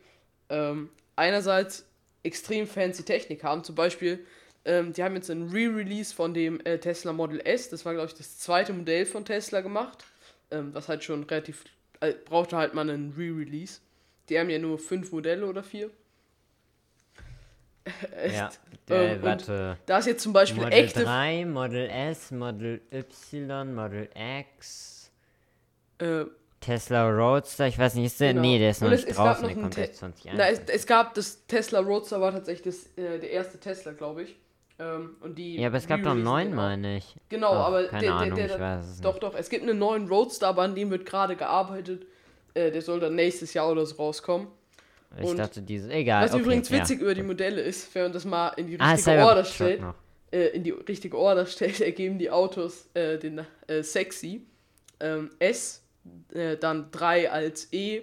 ähm, 0.50 0.90
einerseits 1.16 1.86
extrem 2.24 2.68
fancy 2.68 3.04
Technik 3.04 3.44
haben. 3.44 3.64
Zum 3.64 3.76
Beispiel, 3.76 4.26
ähm, 4.66 4.94
die 4.94 5.04
haben 5.04 5.16
jetzt 5.16 5.30
einen 5.30 5.50
Re-Release 5.50 6.14
von 6.14 6.34
dem 6.34 6.60
äh, 6.66 6.78
Tesla 6.78 7.14
Model 7.14 7.40
S. 7.46 7.70
Das 7.70 7.86
war, 7.86 7.94
glaube 7.94 8.08
ich, 8.10 8.14
das 8.16 8.38
zweite 8.40 8.74
Modell 8.74 9.06
von 9.06 9.26
Tesla 9.26 9.62
gemacht. 9.62 10.04
Ähm, 10.52 10.74
was 10.74 10.88
halt 10.88 11.04
schon 11.04 11.24
relativ. 11.24 11.64
Äh, 12.00 12.14
brauchte 12.26 12.56
halt 12.58 12.74
mal 12.74 12.90
einen 12.90 13.14
Re-Release. 13.18 13.80
Die 14.30 14.38
haben 14.40 14.50
ja 14.50 14.60
nur 14.60 14.78
fünf 14.78 15.12
Modelle 15.12 15.46
oder 15.48 15.64
vier. 15.64 15.90
Echt. 18.16 18.36
Ja, 18.36 18.50
Ähm, 18.90 19.10
äh, 19.12 19.16
und 19.16 19.24
warte. 19.24 19.78
Da 19.86 19.98
ist 20.00 20.06
jetzt 20.08 20.24
zum 20.24 20.34
Beispiel 20.34 20.64
Model 20.64 20.78
echte. 20.80 21.04
3, 21.04 21.46
Model 21.46 21.90
S, 21.90 22.32
Model 22.32 22.82
Y, 22.92 23.74
Model 23.74 24.10
X, 24.50 25.10
Äh, 26.00 26.26
Tesla 26.68 27.10
Roadster, 27.10 27.68
ich 27.68 27.78
weiß 27.80 27.96
nicht, 27.96 28.06
ist 28.08 28.20
der, 28.20 28.30
Genau. 28.34 28.42
nee, 28.42 28.60
der 28.60 28.72
ist 28.72 28.82
noch 28.82 28.92
es- 28.92 29.02
nicht 29.02 29.10
es 29.12 29.18
gab 29.18 29.26
draußen, 29.28 29.42
noch 29.44 29.50
der 29.54 29.62
kommt 29.62 29.74
Te- 29.74 29.82
erst 29.82 29.96
20 29.96 30.32
Na, 30.36 30.50
es, 30.50 30.62
es 30.68 30.86
gab 30.86 31.14
das 31.14 31.46
Tesla 31.48 31.80
Roadster, 31.80 32.20
war 32.22 32.32
tatsächlich 32.32 32.76
das, 32.76 33.04
äh, 33.04 33.20
der 33.20 33.32
erste 33.32 33.60
Tesla, 33.60 33.94
glaube 33.94 34.24
ich. 34.24 34.36
Ähm, 34.80 35.16
und 35.22 35.38
die 35.38 35.56
Ja, 35.60 35.68
aber 35.70 35.78
es 35.78 35.88
gab 35.88 36.04
doch 36.04 36.12
einen 36.12 36.24
neuen, 36.24 36.54
meine 36.54 36.98
ich. 36.98 37.16
Genau, 37.30 37.52
Ach, 37.54 37.68
aber 37.68 37.86
keine 37.88 38.02
der, 38.04 38.14
Ahnung, 38.14 38.36
der, 38.36 38.46
ich 38.46 38.52
der, 38.52 38.60
weiß 38.62 38.86
es 38.86 39.02
doch, 39.02 39.14
nicht. 39.14 39.24
doch, 39.24 39.36
es 39.36 39.50
gibt 39.50 39.64
einen 39.64 39.80
neuen 39.80 40.08
Roadster, 40.08 40.48
aber 40.50 40.62
an 40.64 40.76
dem 40.76 40.92
wird 40.92 41.06
gerade 41.06 41.36
gearbeitet. 41.36 42.06
Äh, 42.54 42.70
der 42.72 42.82
soll 42.82 43.00
dann 43.00 43.16
nächstes 43.16 43.54
Jahr 43.54 43.72
oder 43.72 43.86
so 43.86 43.96
rauskommen. 43.96 44.48
Ich 45.20 45.26
und- 45.26 45.38
dachte, 45.38 45.62
diese, 45.62 45.90
egal. 45.92 46.26
Was 46.26 46.34
okay, 46.34 46.42
übrigens 46.44 46.70
ja. 46.70 46.80
witzig 46.80 47.00
über 47.02 47.16
die 47.16 47.24
Modelle 47.24 47.62
ist, 47.62 47.94
wenn 47.96 48.04
man 48.04 48.12
das 48.14 48.26
mal 48.26 48.50
in 48.50 48.68
die 48.68 48.80
Ah, 48.80 48.92
richtige 48.92 49.12
Order 49.24 49.46
Cybertruck 49.46 49.54
stellt, 49.56 49.82
noch. 49.82 49.96
äh, 50.32 50.48
in 50.50 50.64
die 50.64 50.72
richtige 50.72 51.18
Order 51.18 51.46
stellt, 51.48 51.82
ergeben 51.82 52.20
die 52.20 52.30
Autos 52.30 52.88
äh, 52.94 53.18
den 53.18 53.42
äh, 53.68 53.82
Sexy, 53.82 54.46
ähm, 55.00 55.32
S, 55.40 55.82
äh, 56.34 56.58
dann 56.58 56.92
3 56.92 57.32
als 57.32 57.72
E, 57.74 58.02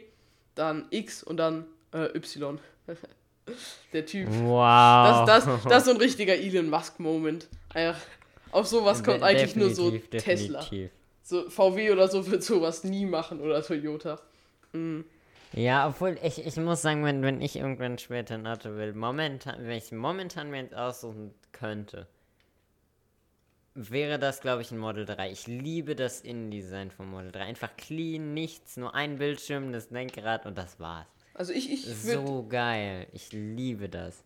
dann 0.54 0.86
X 0.90 1.22
und 1.22 1.36
dann 1.36 1.66
äh, 1.92 2.16
Y. 2.16 2.58
Der 3.92 4.06
Typ. 4.06 4.28
Wow. 4.28 5.26
Das, 5.26 5.44
das, 5.44 5.62
das 5.64 5.78
ist 5.78 5.84
so 5.84 5.90
ein 5.90 5.96
richtiger 5.98 6.34
Elon 6.34 6.70
Musk-Moment. 6.70 7.48
Auf 8.52 8.66
sowas 8.66 9.02
kommt 9.04 9.18
De- 9.18 9.24
eigentlich 9.24 9.56
nur 9.56 9.70
so 9.70 9.90
definitiv, 9.90 10.22
Tesla. 10.22 10.66
So 11.22 11.50
VW 11.50 11.90
oder 11.90 12.08
so 12.08 12.26
wird 12.30 12.42
sowas 12.42 12.84
nie 12.84 13.04
machen 13.04 13.40
oder 13.40 13.62
Toyota. 13.62 14.20
Ja, 15.52 15.88
obwohl 15.88 16.18
ich, 16.22 16.44
ich 16.44 16.56
muss 16.56 16.82
sagen, 16.82 17.04
wenn, 17.04 17.22
wenn 17.22 17.40
ich 17.40 17.56
irgendwann 17.56 17.98
später 17.98 18.34
ein 18.34 18.46
Auto 18.46 18.76
will, 18.76 18.92
momentan, 18.92 19.56
wenn 19.60 19.76
ich 19.76 19.92
momentan 19.92 20.50
mir 20.50 20.58
eins 20.58 20.72
aussuchen 20.72 21.34
könnte, 21.52 22.06
wäre 23.74 24.18
das, 24.18 24.40
glaube 24.40 24.62
ich, 24.62 24.70
ein 24.70 24.78
Model 24.78 25.04
3. 25.04 25.30
Ich 25.30 25.46
liebe 25.46 25.96
das 25.96 26.20
Innendesign 26.20 26.90
vom 26.90 27.10
Model 27.10 27.32
3. 27.32 27.40
Einfach 27.40 27.76
clean, 27.76 28.34
nichts, 28.34 28.76
nur 28.76 28.94
ein 28.94 29.18
Bildschirm, 29.18 29.72
das 29.72 29.90
Lenkrad 29.90 30.46
und 30.46 30.56
das 30.56 30.78
war's. 30.78 31.06
Also 31.34 31.52
ich, 31.52 31.72
ich 31.72 32.04
würde 32.04 32.26
So 32.26 32.46
geil. 32.48 33.06
Ich 33.12 33.32
liebe 33.32 33.88
das. 33.88 34.22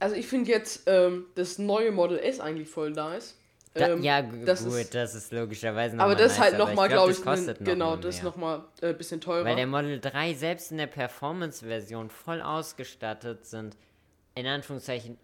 Also 0.00 0.16
ich 0.16 0.26
finde 0.26 0.50
jetzt 0.50 0.82
ähm, 0.86 1.26
das 1.36 1.58
neue 1.58 1.92
Model 1.92 2.18
S 2.18 2.40
eigentlich 2.40 2.68
voll 2.68 2.90
nice. 2.90 3.36
Da, 3.74 3.88
Ähm, 3.88 4.02
ja, 4.02 4.20
das 4.20 4.64
gut, 4.64 4.74
ist- 4.74 4.94
das 4.94 5.14
ist 5.14 5.32
logischerweise 5.32 5.96
noch 5.96 6.04
aber 6.04 6.14
das 6.16 6.32
ist 6.32 6.40
halt 6.40 6.58
nochmal, 6.58 6.88
glaub, 6.88 7.04
glaube 7.06 7.12
ich, 7.12 7.22
kostet 7.22 7.60
ein, 7.60 7.64
noch 7.64 7.72
genau, 7.72 7.90
mal 7.94 8.00
das 8.02 8.16
ist 8.16 8.22
nochmal 8.22 8.64
ein 8.82 8.90
äh, 8.90 8.92
bisschen 8.92 9.20
teurer. 9.20 9.44
Weil 9.46 9.56
der 9.56 9.66
Model 9.66 9.98
3 10.00 10.34
selbst 10.34 10.72
in 10.72 10.78
der 10.78 10.88
Performance-Version 10.88 12.10
voll 12.10 12.42
ausgestattet 12.42 13.46
sind, 13.46 13.76
in 14.34 14.46
Anführungszeichen 14.46 15.18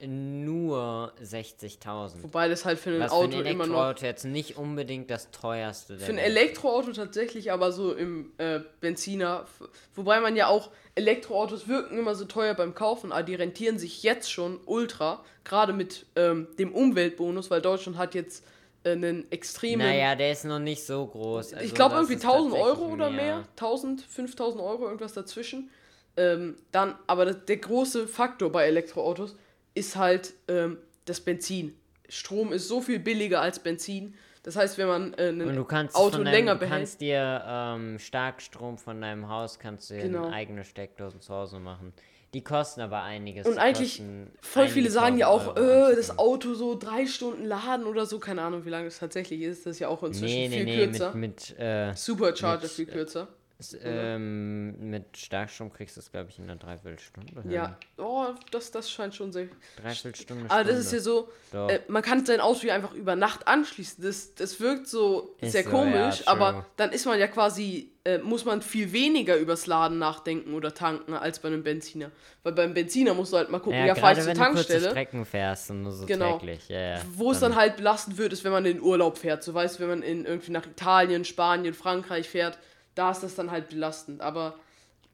nur 0.44 1.12
60.000. 1.22 2.22
Wobei 2.22 2.48
das 2.48 2.66
halt 2.66 2.78
für 2.78 2.90
ein 2.90 3.00
Was 3.00 3.10
für 3.10 3.16
Auto 3.16 3.38
ein 3.38 3.46
immer 3.46 3.66
noch. 3.66 3.76
Elektroauto 3.76 4.04
jetzt 4.04 4.24
nicht 4.24 4.58
unbedingt 4.58 5.10
das 5.10 5.30
teuerste 5.30 5.98
Für 5.98 6.12
ein. 6.12 6.18
Elektroauto 6.18 6.92
tatsächlich, 6.92 7.50
aber 7.50 7.72
so 7.72 7.94
im 7.94 8.32
äh, 8.36 8.60
Benziner. 8.80 9.46
Wobei 9.94 10.20
man 10.20 10.36
ja 10.36 10.48
auch, 10.48 10.70
Elektroautos 10.94 11.68
wirken 11.68 11.98
immer 11.98 12.14
so 12.14 12.26
teuer 12.26 12.52
beim 12.54 12.74
Kaufen, 12.74 13.12
aber 13.12 13.22
die 13.22 13.34
rentieren 13.34 13.78
sich 13.78 14.02
jetzt 14.02 14.30
schon 14.30 14.60
ultra. 14.66 15.24
Gerade 15.42 15.72
mit 15.72 16.04
ähm, 16.14 16.48
dem 16.58 16.74
Umweltbonus, 16.74 17.50
weil 17.50 17.62
Deutschland 17.62 17.96
hat 17.96 18.14
jetzt 18.14 18.44
äh, 18.84 18.90
einen 18.90 19.30
extremen. 19.32 19.86
Naja, 19.86 20.16
der 20.16 20.32
ist 20.32 20.44
noch 20.44 20.58
nicht 20.58 20.84
so 20.84 21.06
groß. 21.06 21.52
ich 21.52 21.58
also 21.58 21.74
glaube 21.74 21.94
das 21.94 22.10
irgendwie 22.10 22.26
ist 22.26 22.26
1000 22.26 22.54
Euro 22.54 22.92
oder 22.92 23.10
mehr. 23.10 23.44
1000, 23.52 24.02
5000 24.02 24.62
Euro, 24.62 24.84
irgendwas 24.84 25.14
dazwischen. 25.14 25.70
Ähm, 26.18 26.56
dann, 26.72 26.94
aber 27.06 27.24
das, 27.26 27.44
der 27.46 27.56
große 27.58 28.06
Faktor 28.08 28.50
bei 28.52 28.64
Elektroautos 28.66 29.36
ist 29.74 29.96
halt 29.96 30.34
ähm, 30.48 30.78
das 31.04 31.20
Benzin. 31.20 31.74
Strom 32.08 32.52
ist 32.52 32.66
so 32.68 32.80
viel 32.80 32.98
billiger 32.98 33.40
als 33.40 33.60
Benzin. 33.60 34.14
Das 34.42 34.56
heißt, 34.56 34.78
wenn 34.78 34.88
man 34.88 35.14
äh, 35.14 35.28
ein 35.28 35.38
du 35.38 35.66
Auto 35.94 36.18
deinem, 36.18 36.24
länger 36.32 36.54
du 36.54 36.60
behält. 36.60 36.78
kannst 36.80 37.00
dir 37.00 37.44
ähm, 37.46 37.98
Starkstrom 37.98 38.78
von 38.78 39.00
deinem 39.00 39.28
Haus, 39.28 39.58
kannst 39.58 39.90
du 39.90 39.94
dir 39.94 40.02
Genau. 40.02 40.30
eigene 40.30 40.64
Steckdosen 40.64 41.20
zu 41.20 41.34
Hause 41.34 41.58
machen. 41.60 41.92
Die 42.34 42.42
kosten 42.44 42.82
aber 42.82 43.02
einiges. 43.02 43.46
Und 43.46 43.58
eigentlich, 43.58 44.02
voll 44.42 44.68
viele 44.68 44.90
sagen 44.90 45.16
ja 45.16 45.28
auch, 45.28 45.56
äh, 45.56 45.94
das 45.96 46.18
Auto 46.18 46.54
so 46.54 46.76
drei 46.78 47.06
Stunden 47.06 47.44
laden 47.46 47.86
oder 47.86 48.04
so. 48.04 48.18
Keine 48.18 48.42
Ahnung, 48.42 48.64
wie 48.66 48.70
lange 48.70 48.84
das 48.84 48.98
tatsächlich 48.98 49.40
ist. 49.40 49.64
Das 49.64 49.72
ist 49.76 49.78
ja 49.78 49.88
auch 49.88 50.02
inzwischen 50.02 50.34
Nee, 50.34 50.48
nee, 50.48 50.56
viel 50.56 50.64
nee, 50.64 50.86
kürzer. 50.86 51.14
mit, 51.14 51.50
mit, 51.50 51.58
äh, 51.58 51.94
Supercharger 51.94 52.62
mit, 52.64 52.70
viel 52.70 52.86
kürzer. 52.86 53.28
S- 53.58 53.76
ähm, 53.82 54.90
mit 54.90 55.16
Starkstrom 55.16 55.72
kriegst 55.72 55.96
du 55.96 56.00
es, 56.00 56.10
glaube 56.10 56.30
ich, 56.30 56.38
in 56.38 56.44
einer 56.44 56.56
Dreiviertelstunde. 56.56 57.42
hin. 57.42 57.50
Ja, 57.50 57.76
oh, 57.96 58.26
das, 58.50 58.70
das 58.70 58.90
scheint 58.90 59.14
schon 59.14 59.32
sehr. 59.32 59.48
Dreiviertelstunde. 59.82 60.50
Aber 60.50 60.64
das 60.64 60.78
ist 60.78 60.92
ja 60.92 61.00
so, 61.00 61.28
äh, 61.52 61.80
man 61.88 62.02
kann 62.02 62.24
sein 62.24 62.40
Auto 62.40 62.66
ja 62.66 62.74
einfach 62.74 62.94
über 62.94 63.16
Nacht 63.16 63.46
anschließen. 63.48 64.02
Das, 64.04 64.34
das 64.34 64.60
wirkt 64.60 64.86
so 64.86 65.34
Ist 65.40 65.52
sehr 65.52 65.64
so, 65.64 65.70
komisch, 65.70 66.20
ja, 66.20 66.26
aber 66.26 66.66
dann 66.76 66.90
ist 66.92 67.06
man 67.06 67.18
ja 67.18 67.26
quasi, 67.26 67.90
äh, 68.04 68.18
muss 68.18 68.44
man 68.44 68.62
viel 68.62 68.92
weniger 68.92 69.36
übers 69.36 69.66
Laden 69.66 69.98
nachdenken 69.98 70.54
oder 70.54 70.72
tanken 70.72 71.14
als 71.14 71.40
bei 71.40 71.48
einem 71.48 71.62
Benziner. 71.62 72.10
Weil 72.44 72.52
beim 72.52 72.72
Benziner 72.74 73.12
musst 73.14 73.32
du 73.32 73.36
halt 73.36 73.50
mal 73.50 73.58
gucken, 73.58 73.80
ja, 73.80 73.86
ja, 73.86 73.94
fahr 73.94 74.12
ich 74.12 74.18
zur 74.18 74.26
wenn 74.28 74.36
du 74.36 74.40
Tankstelle. 74.42 74.90
Strecken 74.90 75.24
fährst 75.26 75.70
und 75.70 75.90
so 75.90 76.06
Genau. 76.06 76.38
täglich. 76.38 76.68
Ja, 76.68 76.80
ja. 76.96 77.02
Wo 77.14 77.32
es 77.32 77.40
dann 77.40 77.56
halt 77.56 77.76
belastend 77.76 78.16
wird, 78.18 78.32
ist, 78.32 78.44
wenn 78.44 78.52
man 78.52 78.64
in 78.64 78.80
Urlaub 78.80 79.18
fährt. 79.18 79.42
So 79.42 79.52
weißt 79.52 79.76
du, 79.78 79.82
wenn 79.82 79.88
man 79.88 80.02
in 80.02 80.24
irgendwie 80.24 80.52
nach 80.52 80.64
Italien, 80.66 81.24
Spanien, 81.24 81.74
Frankreich 81.74 82.28
fährt, 82.28 82.56
da 82.98 83.12
ist 83.12 83.22
das 83.22 83.36
dann 83.36 83.50
halt 83.50 83.68
belastend. 83.68 84.20
Aber 84.20 84.58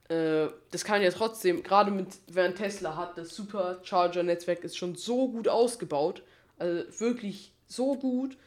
äh, 0.08 0.46
das 0.70 0.84
kann 0.84 1.02
ja 1.02 1.10
trotzdem, 1.10 1.62
gerade 1.62 1.90
mit, 1.90 2.08
ein 2.34 2.54
Tesla 2.54 2.96
hat, 2.96 3.18
das 3.18 3.36
Supercharger-Netzwerk 3.36 4.64
ist 4.64 4.78
schon 4.78 4.94
so 4.94 5.28
gut 5.28 5.48
ausgebaut. 5.48 6.22
Also 6.58 7.00
wirklich 7.00 7.52
so 7.66 7.96
gut, 7.96 8.38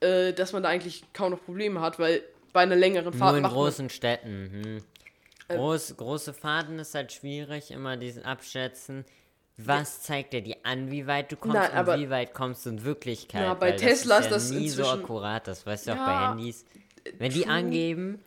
äh, 0.00 0.32
dass 0.32 0.52
man 0.52 0.62
da 0.62 0.68
eigentlich 0.68 1.04
kaum 1.12 1.32
noch 1.32 1.44
Probleme 1.44 1.80
hat, 1.80 1.98
weil 1.98 2.22
bei 2.52 2.60
einer 2.60 2.76
längeren 2.76 3.12
Fahrt 3.12 3.32
Nur 3.32 3.44
in 3.44 3.52
großen 3.52 3.90
Städten. 3.90 4.62
Hm. 4.62 4.84
Äh, 5.48 5.56
Groß, 5.56 5.96
große 5.96 6.32
Fahrten 6.32 6.78
ist 6.78 6.94
halt 6.94 7.12
schwierig, 7.12 7.72
immer 7.72 7.96
diesen 7.96 8.22
Abschätzen. 8.24 9.04
Was 9.56 10.02
zeigt 10.02 10.34
er 10.34 10.40
dir 10.40 10.56
an, 10.62 10.90
wie 10.90 11.06
weit 11.06 11.30
du 11.30 11.36
kommst 11.36 11.56
Nein, 11.56 11.72
aber- 11.72 11.94
und 11.94 12.00
wie 12.00 12.10
weit 12.10 12.32
kommst 12.32 12.64
du 12.66 12.70
in 12.70 12.84
Wirklichkeit? 12.84 13.42
Ja, 13.42 13.54
bei 13.54 13.72
Tesla 13.72 14.18
ist 14.18 14.24
ja 14.26 14.30
das 14.30 14.50
nie 14.50 14.68
so 14.68 14.86
akkurat, 14.86 15.46
das 15.46 15.66
weißt 15.66 15.86
du 15.86 15.92
auch 15.92 15.96
Ja, 15.96 16.06
bei 16.06 16.28
Handys. 16.28 16.64
Wenn 17.18 17.32
die 17.32 17.46
angeben, 17.46 18.24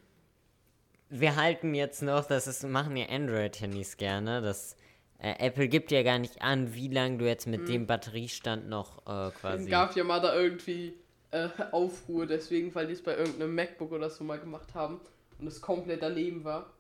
wir 1.10 1.36
halten 1.36 1.74
jetzt 1.74 2.02
noch, 2.02 2.26
das 2.26 2.48
ist, 2.48 2.64
machen 2.64 2.96
ja 2.98 3.08
Android-Handys 3.10 3.98
gerne, 3.98 4.42
das 4.42 4.76
äh, 5.20 5.34
Apple 5.40 5.68
gibt 5.68 5.92
ja 5.92 6.04
gar 6.04 6.20
nicht 6.20 6.42
an, 6.42 6.74
wie 6.76 6.90
lange 6.90 7.18
du 7.18 7.26
jetzt 7.26 7.48
mit 7.48 7.68
dem 7.68 7.88
Batteriestand 7.88 8.68
noch 8.70 9.06
äh, 9.08 9.28
Es 9.30 9.36
quasi. 9.36 9.70
gab 9.70 9.96
ja 9.96 10.04
mal 10.04 10.20
da 10.22 10.36
irgendwie 10.36 10.94
äh, 11.32 11.50
Aufruhr, 11.72 12.26
deswegen, 12.26 12.74
weil 12.76 12.88
die 12.88 12.94
es 12.94 13.02
bei 13.04 13.16
irgendeinem 13.16 13.56
MacBook 13.56 13.92
oder 13.92 14.10
so 14.10 14.24
mal 14.24 14.40
gemacht 14.40 14.74
haben 14.74 15.00
und 15.40 15.48
es 15.48 15.62
komplett 15.62 16.02
daneben 16.04 16.44
war. 16.44 16.72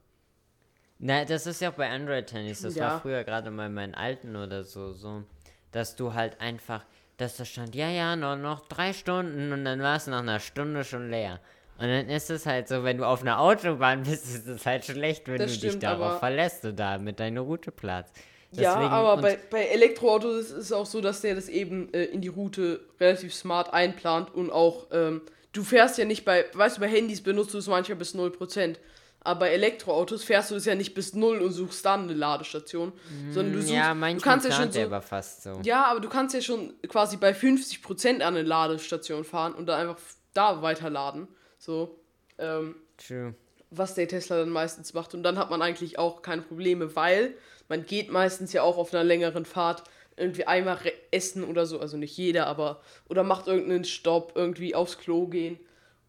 Na, 1.00 1.25
das 1.25 1.46
ist 1.46 1.62
ja 1.62 1.69
auch 1.69 1.75
bei 1.75 1.89
Android-Handys. 1.89 2.62
Das 2.62 2.75
Ja. 2.75 2.86
war 2.86 3.01
früher 3.01 3.24
gerade 3.24 3.51
bei 3.51 3.69
meinen 3.69 3.93
alten 3.93 4.36
oder 4.36 4.63
so, 4.63 4.93
so, 4.93 5.24
dass 5.72 5.96
du 5.96 6.13
halt 6.13 6.41
einfach, 6.41 6.86
dass 7.17 7.38
da 7.38 7.46
stand, 7.46 7.75
ja, 7.75 7.89
ja, 7.89 8.15
noch, 8.15 8.36
noch 8.36 8.67
drei 8.67 8.93
Stunden 8.93 9.51
und 9.51 9.63
dann 9.65 9.81
war 9.81 9.98
es 9.98 10.07
nach 10.07 10.19
einer 10.19 10.39
Stunde 10.39 10.84
schon 10.84 11.10
leer. 11.10 11.39
Und 11.79 11.88
dann 11.88 12.10
ist 12.10 12.29
es 12.29 12.46
halt 12.46 12.67
so, 12.67 12.84
wenn 12.84 12.98
du 12.98 13.05
auf 13.05 13.22
einer 13.22 13.39
Autobahn 13.39 14.03
bist, 14.03 14.25
ist 14.25 14.48
es 14.48 14.65
halt 14.65 14.86
schlecht, 14.86 15.27
wenn 15.27 15.38
Das 15.38 15.53
du 15.53 15.60
dich 15.60 15.69
stimmt, 15.69 15.84
darauf 15.84 16.07
aber- 16.12 16.19
verlässt 16.19 16.65
und 16.65 16.75
da 16.79 16.98
mit 16.98 17.19
deiner 17.19 17.41
Route 17.41 17.72
Platz. 17.72 18.10
ja, 18.51 18.75
aber 18.75 19.22
bei, 19.22 19.38
bei 19.51 19.65
Elektroautos 19.65 20.46
ist 20.46 20.51
es 20.53 20.72
auch 20.72 20.86
so, 20.86 21.01
dass 21.01 21.22
der 21.22 21.36
das 21.36 21.50
eben 21.50 21.93
äh, 21.93 22.05
in 22.05 22.22
die 22.22 22.29
Route 22.29 22.79
relativ 23.00 23.34
smart 23.34 23.74
einplant 23.74 24.34
und 24.34 24.51
auch, 24.51 24.88
ähm, 24.91 25.22
du 25.53 25.63
fährst 25.63 25.98
ja 25.98 26.05
nicht 26.05 26.25
bei, 26.25 26.46
weißt 26.53 26.77
du, 26.77 26.81
bei 26.81 26.88
Handys 26.88 27.22
benutzt 27.22 27.53
du 27.53 27.57
es 27.60 27.67
manchmal 27.67 27.98
bis 27.98 28.15
0%. 28.15 28.75
Aber 29.22 29.41
bei 29.41 29.50
Elektroautos 29.50 30.24
fährst 30.24 30.51
du 30.51 30.55
es 30.55 30.63
ja 30.65 30.74
nicht 30.74 30.93
bis 30.93 31.13
0 31.13 31.39
und 31.41 31.51
suchst 31.51 31.84
dann 31.86 32.03
eine 32.03 32.13
Ladestation, 32.13 32.93
sondern 33.31 33.53
du 33.53 33.60
suchst, 33.60 33.74
Mm, 33.74 33.75
ja, 33.75 33.93
du 34.13 34.22
kannst 34.22 34.46
ja 34.48 34.51
schon 34.53 34.72
so, 34.72 34.79
aber 34.81 35.01
fast 35.01 35.43
so. 35.43 35.60
Ja, 35.63 35.84
aber 35.86 36.00
du 36.00 36.07
kannst 36.07 36.34
ja 36.34 36.39
schon 36.41 36.74
quasi 36.88 37.17
bei 37.17 37.34
50% 37.34 38.22
an 38.22 38.36
eine 38.36 38.43
Ladestation 38.43 39.25
fahren 39.25 39.53
und 39.53 39.65
dann 39.65 39.81
einfach 39.81 40.00
da 40.34 40.62
weiterladen. 40.62 41.27
So, 41.58 42.00
ähm, 42.38 42.76
True. 42.98 43.34
was 43.72 43.96
der 43.96 44.08
Tesla 44.08 44.38
dann 44.38 44.50
meistens 44.50 44.94
macht. 44.94 45.14
Und 45.14 45.24
dann 45.24 45.38
hat 45.38 45.50
man 45.50 45.62
eigentlich 45.62 46.00
auch 46.00 46.22
keine 46.22 46.42
Probleme, 46.42 46.96
weil 46.96 47.34
man 47.68 47.86
geht 47.86 48.12
meistens 48.12 48.54
ja 48.54 48.64
auch 48.64 48.78
auf 48.78 48.94
einer 48.94 49.04
längeren 49.04 49.46
Fahrt 49.46 49.84
irgendwie 50.16 50.46
einmal 50.46 50.80
essen 51.12 51.44
oder 51.44 51.66
so, 51.66 51.80
also 51.80 51.96
nicht 51.96 52.18
jeder, 52.18 52.48
aber 52.48 52.82
oder 53.08 53.24
macht 53.24 53.48
irgendeinen 53.48 53.86
Stopp, 53.86 54.34
irgendwie 54.36 54.74
aufs 54.74 54.98
Klo 54.98 55.28
gehen. 55.28 55.60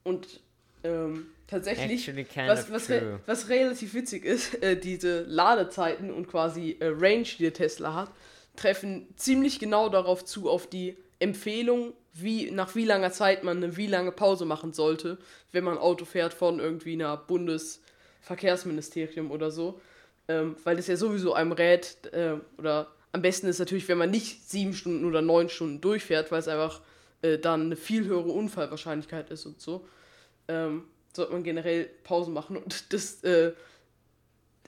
Und 0.02 0.40
ähm, 0.82 1.26
tatsächlich, 1.46 2.08
was, 2.36 2.72
was, 2.72 2.88
re 2.88 3.20
was 3.26 3.48
relativ 3.50 3.92
witzig 3.94 4.24
ist, 4.24 4.54
äh, 4.62 4.76
diese 4.76 5.22
Ladezeiten 5.22 6.10
und 6.10 6.26
quasi 6.26 6.76
äh, 6.80 6.86
Range, 6.86 7.24
die 7.24 7.42
der 7.42 7.52
Tesla 7.52 7.94
hat, 7.94 8.10
treffen 8.56 9.08
ziemlich 9.16 9.58
genau 9.58 9.88
darauf 9.88 10.24
zu, 10.24 10.48
auf 10.48 10.66
die 10.66 10.96
Empfehlung, 11.18 11.92
wie, 12.12 12.50
nach 12.50 12.74
wie 12.74 12.84
langer 12.84 13.12
Zeit 13.12 13.44
man 13.44 13.58
eine 13.58 13.76
wie 13.76 13.86
lange 13.86 14.12
Pause 14.12 14.44
machen 14.44 14.72
sollte, 14.72 15.18
wenn 15.52 15.64
man 15.64 15.78
Auto 15.78 16.04
fährt 16.04 16.34
von 16.34 16.60
irgendwie 16.60 16.94
einer 16.94 17.16
Bundesverkehrsministerium 17.16 19.30
oder 19.30 19.50
so. 19.50 19.80
Ähm, 20.28 20.56
weil 20.64 20.76
das 20.76 20.88
ja 20.88 20.96
sowieso 20.96 21.32
einem 21.32 21.52
rät, 21.52 21.96
äh, 22.12 22.34
oder 22.58 22.88
am 23.12 23.22
besten 23.22 23.46
ist 23.46 23.58
natürlich, 23.58 23.88
wenn 23.88 23.98
man 23.98 24.10
nicht 24.10 24.48
sieben 24.48 24.74
Stunden 24.74 25.04
oder 25.04 25.22
neun 25.22 25.48
Stunden 25.48 25.80
durchfährt, 25.80 26.30
weil 26.30 26.40
es 26.40 26.48
einfach 26.48 26.82
äh, 27.22 27.38
dann 27.38 27.62
eine 27.62 27.76
viel 27.76 28.04
höhere 28.04 28.30
Unfallwahrscheinlichkeit 28.30 29.30
ist 29.30 29.46
und 29.46 29.60
so. 29.60 29.86
Ähm, 30.48 30.84
sollte 31.14 31.32
man 31.32 31.42
generell 31.42 31.88
Pausen 32.04 32.34
machen. 32.34 32.56
Und 32.56 32.84
das 32.92 33.22
äh, 33.24 33.52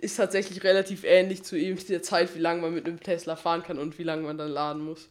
ist 0.01 0.17
tatsächlich 0.17 0.65
relativ 0.65 1.05
ähnlich 1.05 1.43
zu 1.43 1.57
eben 1.57 1.79
der 1.87 2.03
Zeit, 2.03 2.35
wie 2.35 2.41
lange 2.41 2.63
man 2.63 2.75
mit 2.75 2.87
einem 2.87 3.01
Tesla 3.01 3.37
fahren 3.37 3.63
kann 3.63 3.79
und 3.79 3.99
wie 3.99 4.03
lange 4.03 4.23
man 4.23 4.39
dann 4.39 4.51
laden 4.51 4.83
muss. 4.83 5.09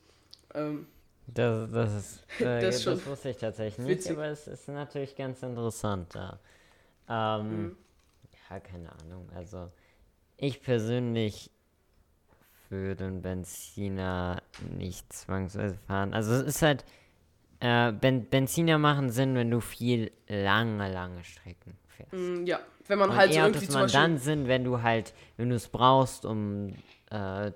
Ähm, 0.53 0.88
das, 1.33 1.71
das 1.71 1.93
ist, 1.93 2.24
äh, 2.41 2.62
Das 2.62 2.86
das, 2.86 3.05
wusste 3.05 3.29
ich 3.29 3.38
tatsächlich 3.38 3.86
nicht, 3.86 3.98
witzig. 4.00 4.12
aber 4.12 4.25
es 4.27 4.48
ist 4.48 4.67
natürlich 4.67 5.15
ganz 5.15 5.41
interessant 5.43 6.15
da. 6.15 6.39
Ähm, 7.09 7.50
Mhm. 7.50 7.77
Ja, 8.50 8.59
keine 8.59 8.91
Ahnung. 9.03 9.27
Also, 9.36 9.69
ich 10.38 10.62
persönlich 10.62 11.51
würde 12.69 13.05
einen 13.05 13.21
Benziner 13.21 14.41
nicht 14.77 15.12
zwangsweise 15.12 15.75
fahren. 15.88 16.13
Also, 16.13 16.33
es 16.33 16.43
ist 16.43 16.62
halt, 16.62 16.86
äh, 17.62 17.91
ben 17.91 18.25
Benziner 18.29 18.77
machen 18.77 19.09
Sinn, 19.09 19.36
wenn 19.36 19.50
du 19.51 19.59
viel 19.59 20.12
lange, 20.27 20.91
lange 20.91 21.24
Strecken 21.24 21.77
fährst. 21.88 22.12
mh, 22.13 22.48
ja, 22.48 22.59
wenn 22.88 23.00
man 23.00 23.09
Und 23.12 23.17
halt 23.17 23.31
so 23.33 23.39
E-Autos 23.39 23.55
irgendwie 23.62 23.74
machen 23.74 23.81
Beispiel. 23.83 24.01
dann 24.01 24.17
Sinn, 24.17 24.48
wenn 24.48 24.63
du 24.63 24.81
halt, 24.81 25.13
wenn 25.38 25.50
du 25.50 25.55
es 25.55 25.67
brauchst, 25.67 26.25
um 26.25 26.74
äh, 27.12 27.51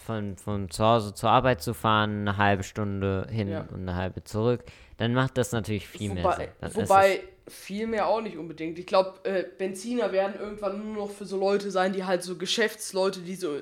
von, 0.00 0.36
von 0.36 0.70
zu 0.70 0.84
Hause 0.84 1.14
zur 1.14 1.30
Arbeit 1.30 1.62
zu 1.62 1.74
fahren, 1.74 2.20
eine 2.28 2.36
halbe 2.36 2.62
Stunde 2.62 3.26
hin 3.30 3.48
Ja. 3.48 3.60
und 3.72 3.80
eine 3.82 3.94
halbe 3.96 4.24
zurück, 4.24 4.64
dann 4.96 5.14
macht 5.14 5.36
das 5.38 5.52
natürlich 5.52 5.86
viel 5.86 6.12
mehr 6.14 6.24
Sinn. 6.24 6.24
Wobei, 6.24 6.52
Dann 6.60 6.74
wobei 6.74 7.20
viel 7.46 7.86
mehr 7.86 8.06
auch 8.08 8.20
nicht 8.20 8.36
unbedingt. 8.36 8.78
Ich 8.78 8.86
glaube, 8.86 9.14
äh, 9.24 9.44
Benziner 9.56 10.12
werden 10.12 10.34
irgendwann 10.38 10.84
nur 10.92 11.06
noch 11.06 11.10
für 11.10 11.24
so 11.24 11.38
Leute 11.38 11.70
sein, 11.70 11.92
die 11.94 12.04
halt 12.04 12.22
so 12.22 12.36
Geschäftsleute, 12.36 13.20
die 13.20 13.36
so, 13.36 13.60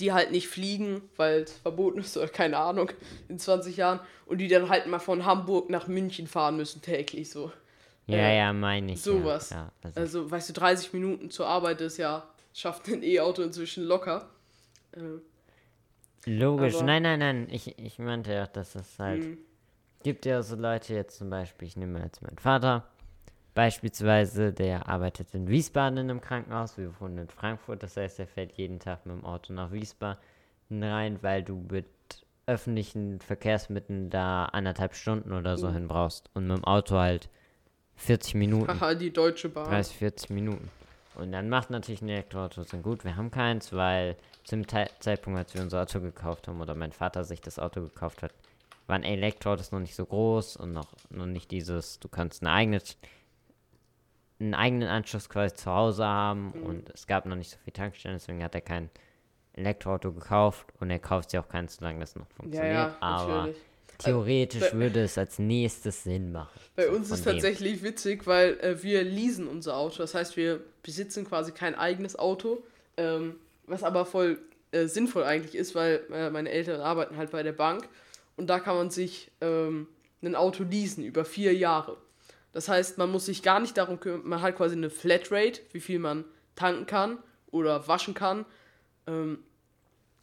die 0.00 0.12
halt 0.12 0.32
nicht 0.32 0.48
fliegen, 0.48 1.02
weil 1.16 1.42
es 1.42 1.52
verboten 1.52 2.00
ist 2.00 2.16
oder 2.16 2.26
keine 2.28 2.56
Ahnung, 2.58 2.90
in 3.28 3.38
20 3.38 3.76
Jahren 3.76 4.00
und 4.26 4.38
die 4.38 4.48
dann 4.48 4.68
halt 4.68 4.86
mal 4.88 4.98
von 4.98 5.24
Hamburg 5.24 5.70
nach 5.70 5.86
München 5.86 6.26
fahren 6.26 6.56
müssen 6.56 6.82
täglich 6.82 7.30
so. 7.30 7.52
ja, 8.08 8.16
äh, 8.16 8.38
ja, 8.38 8.52
meine 8.52 8.92
ich. 8.92 9.02
sowas. 9.02 9.50
Ja, 9.50 9.56
ja, 9.56 9.72
also, 9.84 10.00
Also, 10.00 10.30
weißt 10.32 10.48
du, 10.48 10.52
30 10.54 10.92
Minuten 10.92 11.30
zur 11.30 11.46
Arbeit 11.46 11.80
ist 11.80 11.96
ja, 11.98 12.26
schafft 12.54 12.88
ein 12.88 13.04
E-Auto 13.04 13.42
inzwischen 13.42 13.84
locker. 13.84 14.28
Äh, 14.92 15.00
logisch. 16.26 16.74
aber- 16.76 16.84
Nein, 16.84 17.02
nein, 17.02 17.18
nein. 17.18 17.46
Ich, 17.50 17.78
ich 17.78 17.98
meinte 17.98 18.32
ja, 18.32 18.46
dass 18.46 18.74
es 18.74 18.98
halt. 18.98 19.22
Mhm. 19.24 19.38
Gibt 20.02 20.26
ja 20.26 20.42
so 20.42 20.54
Leute 20.56 20.94
jetzt 20.94 21.18
zum 21.18 21.28
Beispiel, 21.30 21.66
ich 21.68 21.76
nehme 21.76 22.00
jetzt 22.00 22.22
meinen 22.22 22.38
Vater. 22.38 22.84
Beispielsweise, 23.54 24.52
der 24.52 24.88
arbeitet 24.88 25.34
in 25.34 25.48
Wiesbaden 25.48 25.98
in 25.98 26.10
einem 26.10 26.20
Krankenhaus. 26.20 26.78
Wir 26.78 26.92
wohnen 27.00 27.18
in 27.18 27.28
Frankfurt. 27.28 27.82
Das 27.82 27.96
heißt, 27.96 28.20
er 28.20 28.28
fährt 28.28 28.52
jeden 28.52 28.78
Tag 28.78 29.04
mit 29.04 29.16
dem 29.16 29.24
Auto 29.24 29.52
nach 29.52 29.72
Wiesbaden 29.72 30.18
rein, 30.70 31.18
weil 31.22 31.42
du 31.42 31.56
mit 31.68 31.86
öffentlichen 32.46 33.18
Verkehrsmitteln 33.20 34.10
da 34.10 34.44
anderthalb 34.46 34.94
Stunden 34.94 35.32
oder 35.32 35.58
so 35.58 35.70
hin 35.72 35.88
brauchst. 35.88 36.30
Und 36.34 36.46
mit 36.46 36.56
dem 36.56 36.64
Auto 36.64 36.96
halt 36.96 37.28
40 37.96 38.34
Minuten. 38.36 38.68
haha, 38.68 38.94
die 38.94 39.12
Deutsche 39.12 39.48
Bahn. 39.48 39.68
30, 39.68 39.96
40 39.96 40.30
Minuten. 40.30 40.70
Und 41.16 41.32
dann 41.32 41.48
macht 41.48 41.70
natürlich 41.70 42.00
ein 42.00 42.08
Elektroauto 42.08 42.62
Sinn. 42.62 42.82
Gut, 42.82 43.04
wir 43.04 43.16
haben 43.16 43.32
keins, 43.32 43.72
weil 43.72 44.14
zum 44.48 44.66
Te 44.66 44.86
Zeitpunkt, 45.00 45.38
als 45.38 45.54
wir 45.54 45.60
unser 45.62 45.82
Auto 45.82 46.00
gekauft 46.00 46.48
haben 46.48 46.60
oder 46.60 46.74
mein 46.74 46.92
Vater 46.92 47.24
sich 47.24 47.40
das 47.40 47.58
Auto 47.58 47.82
gekauft 47.82 48.22
hat, 48.22 48.32
waren 48.86 49.02
Elektroautos 49.04 49.72
noch 49.72 49.80
nicht 49.80 49.94
so 49.94 50.06
groß 50.06 50.56
und 50.56 50.72
noch, 50.72 50.88
noch 51.10 51.26
nicht 51.26 51.50
dieses, 51.50 52.00
du 52.00 52.08
kannst 52.08 52.42
eine 52.42 52.52
eigene, 52.52 52.80
einen 54.40 54.54
eigenen 54.54 54.88
Anschluss 54.88 55.28
quasi 55.28 55.54
zu 55.54 55.70
Hause 55.70 56.04
haben 56.06 56.52
und 56.52 56.88
es 56.94 57.06
gab 57.06 57.26
noch 57.26 57.36
nicht 57.36 57.50
so 57.50 57.58
viel 57.64 57.72
Tankstellen, 57.74 58.16
deswegen 58.16 58.42
hat 58.42 58.54
er 58.54 58.62
kein 58.62 58.88
Elektroauto 59.52 60.12
gekauft 60.12 60.66
und 60.80 60.90
er 60.90 60.98
kauft 61.00 61.30
sich 61.30 61.40
auch 61.40 61.48
keins, 61.48 61.76
solange 61.76 62.00
das 62.00 62.16
noch 62.16 62.26
Ja, 62.28 62.34
funktioniert. 62.36 62.72
ja, 62.74 62.96
aber 63.00 63.36
natürlich. 63.38 63.56
theoretisch 63.98 64.70
bei- 64.70 64.78
würde 64.78 65.02
es 65.02 65.18
als 65.18 65.38
nächstes 65.38 66.04
Sinn 66.04 66.32
machen. 66.32 66.58
Bei 66.76 66.88
uns 66.88 67.10
ist 67.10 67.26
dem. 67.26 67.32
tatsächlich 67.32 67.82
witzig, 67.82 68.26
weil 68.26 68.58
äh, 68.60 68.82
wir 68.82 69.02
leasen 69.04 69.46
unser 69.48 69.76
Auto. 69.76 69.98
Das 69.98 70.14
heißt, 70.14 70.36
wir 70.38 70.60
besitzen 70.82 71.26
quasi 71.26 71.50
kein 71.52 71.74
eigenes 71.74 72.16
Auto, 72.18 72.62
ähm, 72.96 73.34
was 73.68 73.82
aber 73.82 74.04
voll 74.04 74.38
äh, 74.70 74.86
sinnvoll 74.86 75.24
eigentlich 75.24 75.54
ist, 75.54 75.74
weil 75.74 76.04
äh, 76.12 76.30
meine 76.30 76.50
Eltern 76.50 76.80
arbeiten 76.80 77.16
halt 77.16 77.30
bei 77.30 77.42
der 77.42 77.52
Bank 77.52 77.88
und 78.36 78.48
da 78.48 78.60
kann 78.60 78.76
man 78.76 78.90
sich 78.90 79.30
ähm, 79.40 79.88
ein 80.22 80.34
Auto 80.34 80.64
leasen 80.64 81.04
über 81.04 81.24
vier 81.24 81.54
Jahre. 81.54 81.96
Das 82.52 82.68
heißt, 82.68 82.98
man 82.98 83.10
muss 83.10 83.26
sich 83.26 83.42
gar 83.42 83.60
nicht 83.60 83.76
darum 83.76 84.00
kümmern, 84.00 84.28
man 84.28 84.42
hat 84.42 84.56
quasi 84.56 84.76
eine 84.76 84.90
Flatrate, 84.90 85.60
wie 85.72 85.80
viel 85.80 85.98
man 85.98 86.24
tanken 86.56 86.86
kann 86.86 87.18
oder 87.50 87.86
waschen 87.88 88.14
kann. 88.14 88.44
Ähm, 89.06 89.38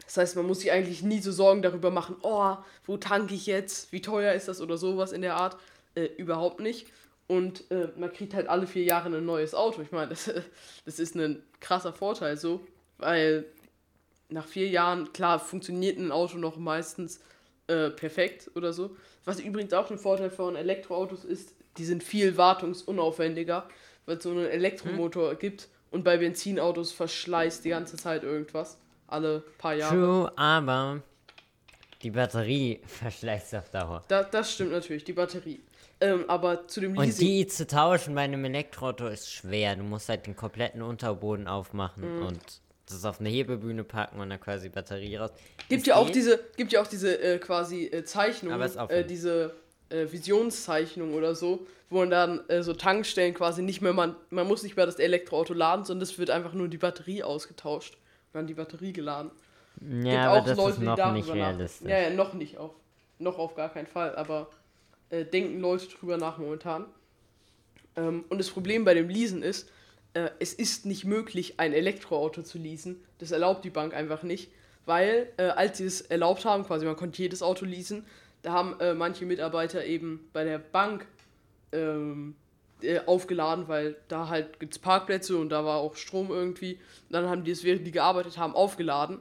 das 0.03 0.17
heißt, 0.17 0.35
man 0.35 0.45
muss 0.45 0.59
sich 0.59 0.71
eigentlich 0.71 1.01
nie 1.01 1.19
so 1.19 1.31
Sorgen 1.31 1.61
darüber 1.61 1.89
machen, 1.89 2.15
oh, 2.21 2.55
wo 2.85 2.97
tanke 2.97 3.33
ich 3.33 3.45
jetzt, 3.45 3.91
wie 3.91 4.01
teuer 4.01 4.33
ist 4.33 4.47
das 4.47 4.61
oder 4.61 4.77
sowas 4.77 5.11
in 5.11 5.21
der 5.21 5.35
Art. 5.35 5.57
Äh, 5.95 6.05
überhaupt 6.17 6.59
nicht. 6.59 6.87
Und 7.27 7.69
äh, 7.71 7.89
man 7.97 8.11
kriegt 8.13 8.33
halt 8.33 8.47
alle 8.47 8.67
vier 8.67 8.83
Jahre 8.83 9.07
ein 9.09 9.25
neues 9.25 9.55
Auto. 9.55 9.81
Ich 9.81 9.91
meine, 9.91 10.09
das, 10.09 10.31
das 10.85 10.99
ist 10.99 11.15
ein 11.15 11.41
krasser 11.59 11.93
Vorteil 11.93 12.37
so, 12.37 12.65
weil 12.97 13.45
nach 14.29 14.45
vier 14.47 14.67
Jahren, 14.69 15.11
klar, 15.13 15.39
funktioniert 15.39 15.97
ein 15.97 16.11
Auto 16.11 16.37
noch 16.37 16.57
meistens 16.57 17.19
äh, 17.67 17.89
perfekt 17.89 18.49
oder 18.55 18.73
so. 18.73 18.95
Was 19.23 19.39
übrigens 19.39 19.73
auch 19.73 19.89
ein 19.91 19.97
Vorteil 19.97 20.29
von 20.29 20.55
Elektroautos 20.55 21.23
ist, 21.23 21.53
die 21.77 21.85
sind 21.85 22.03
viel 22.03 22.37
wartungsunaufwendiger, 22.37 23.67
weil 24.05 24.17
es 24.17 24.23
so 24.23 24.31
einen 24.31 24.45
Elektromotor 24.47 25.35
gibt 25.35 25.67
und 25.91 26.03
bei 26.03 26.17
Benzinautos 26.17 26.91
verschleißt 26.91 27.65
die 27.65 27.69
ganze 27.69 27.97
Zeit 27.97 28.23
irgendwas. 28.23 28.77
Alle 29.07 29.43
paar 29.57 29.75
Jahre. 29.75 29.95
True, 29.95 30.31
aber 30.35 31.01
die 32.01 32.11
Batterie 32.11 32.81
verschleißt 32.85 33.55
auf 33.55 33.69
Dauer. 33.69 34.03
Da, 34.07 34.23
das 34.23 34.53
stimmt 34.53 34.71
natürlich, 34.71 35.03
die 35.03 35.13
Batterie. 35.13 35.59
Ähm, 36.01 36.25
aber 36.27 36.67
zu 36.67 36.81
dem 36.81 36.97
Und 36.97 37.05
Leasing. 37.05 37.27
die 37.27 37.47
zu 37.47 37.65
tauschen 37.67 38.15
bei 38.15 38.21
einem 38.21 38.43
Elektroauto 38.45 39.07
ist 39.07 39.31
schwer. 39.31 39.75
Du 39.75 39.83
musst 39.83 40.09
halt 40.09 40.25
den 40.27 40.35
kompletten 40.35 40.81
Unterboden 40.81 41.47
aufmachen 41.47 42.17
Mhm. 42.19 42.25
und 42.25 42.41
das 42.85 43.03
auf 43.05 43.19
eine 43.19 43.29
Hebebühne 43.29 43.83
packen 43.83 44.19
und 44.19 44.29
dann 44.29 44.39
quasi 44.39 44.69
Batterie 44.69 45.15
raus. 45.15 45.31
Gibt 45.69 45.87
ja 45.87 45.95
auch 45.95 46.09
diese, 46.09 46.39
gibt 46.55 46.71
ja 46.71 46.81
auch 46.81 46.87
diese 46.87 47.19
äh, 47.21 47.39
quasi 47.39 47.85
äh, 47.85 48.03
Zeichnung, 48.03 48.59
äh, 48.89 49.03
diese 49.03 49.55
äh, 49.89 50.05
Visionszeichnung 50.11 51.13
oder 51.13 51.35
so, 51.35 51.65
wo 51.89 51.99
man 51.99 52.09
dann 52.09 52.47
äh, 52.49 52.61
so 52.61 52.73
Tankstellen 52.73 53.33
quasi 53.33 53.63
nicht 53.63 53.81
mehr, 53.81 53.93
man, 53.93 54.15
man 54.29 54.47
muss 54.47 54.63
nicht 54.63 54.75
mehr 54.75 54.85
das 54.85 54.99
Elektroauto 54.99 55.53
laden, 55.53 55.85
sondern 55.85 56.03
es 56.03 56.17
wird 56.17 56.29
einfach 56.29 56.53
nur 56.53 56.67
die 56.67 56.77
Batterie 56.77 57.23
ausgetauscht 57.23 57.95
und 57.95 58.33
dann 58.33 58.47
die 58.47 58.53
Batterie 58.53 58.93
geladen. 58.93 59.31
Ja, 59.81 60.31
aber 60.31 60.41
das 60.41 60.57
ist 60.57 60.79
noch 60.79 61.11
nicht 61.13 61.27
realistisch. 61.27 61.89
Ja, 61.89 61.99
ja, 61.99 62.09
noch 62.09 62.33
nicht 62.33 62.57
auf. 62.57 62.71
Noch 63.17 63.37
auf 63.37 63.55
gar 63.55 63.69
keinen 63.69 63.87
Fall, 63.87 64.15
aber 64.15 64.49
äh, 65.09 65.25
denken 65.25 65.59
Leute 65.59 65.87
drüber 65.87 66.17
nach 66.17 66.37
momentan. 66.37 66.85
Ähm, 67.95 68.25
und 68.29 68.37
das 68.39 68.49
Problem 68.49 68.83
bei 68.83 68.93
dem 68.93 69.07
Leasen 69.07 69.41
ist, 69.41 69.69
äh, 70.15 70.31
es 70.39 70.53
ist 70.53 70.87
nicht 70.87 71.05
möglich, 71.05 71.59
ein 71.59 71.73
Elektroauto 71.73 72.41
zu 72.41 72.57
leasen. 72.57 73.03
Das 73.19 73.31
erlaubt 73.31 73.63
die 73.63 73.69
Bank 73.69 73.93
einfach 73.93 74.23
nicht, 74.23 74.49
weil 74.85 75.31
äh, 75.37 75.43
als 75.43 75.77
sie 75.77 75.85
es 75.85 76.01
erlaubt 76.01 76.45
haben, 76.45 76.65
quasi 76.65 76.85
man 76.85 76.95
konnte 76.95 77.21
jedes 77.21 77.43
Auto 77.43 77.65
leasen, 77.65 78.05
da 78.41 78.53
haben 78.53 78.79
äh, 78.79 78.93
manche 78.93 79.25
Mitarbeiter 79.25 79.85
eben 79.85 80.27
bei 80.31 80.43
der 80.43 80.59
Bank 80.59 81.05
ähm, 81.71 82.35
äh, 82.81 82.99
aufgeladen, 83.05 83.67
weil 83.67 83.95
da 84.07 84.29
halt 84.29 84.59
gibt 84.59 84.73
es 84.73 84.79
Parkplätze 84.79 85.37
und 85.37 85.49
da 85.49 85.65
war 85.65 85.77
auch 85.77 85.95
Strom 85.95 86.29
irgendwie. 86.29 86.73
Und 86.73 87.13
dann 87.13 87.27
haben 87.27 87.43
die 87.43 87.51
es, 87.51 87.63
während 87.63 87.85
die 87.85 87.91
gearbeitet 87.91 88.37
haben, 88.37 88.55
aufgeladen. 88.55 89.19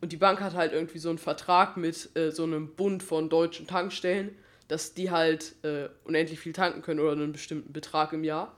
Und 0.00 0.12
die 0.12 0.16
Bank 0.16 0.40
hat 0.40 0.54
halt 0.54 0.72
irgendwie 0.72 0.98
so 0.98 1.08
einen 1.08 1.18
Vertrag 1.18 1.76
mit 1.76 2.16
äh, 2.16 2.30
so 2.30 2.44
einem 2.44 2.74
Bund 2.74 3.02
von 3.02 3.28
deutschen 3.28 3.66
Tankstellen, 3.66 4.36
dass 4.68 4.94
die 4.94 5.10
halt 5.10 5.54
äh, 5.62 5.88
unendlich 6.04 6.40
viel 6.40 6.52
tanken 6.52 6.82
können 6.82 7.00
oder 7.00 7.12
einen 7.12 7.32
bestimmten 7.32 7.72
Betrag 7.72 8.12
im 8.12 8.24
Jahr. 8.24 8.54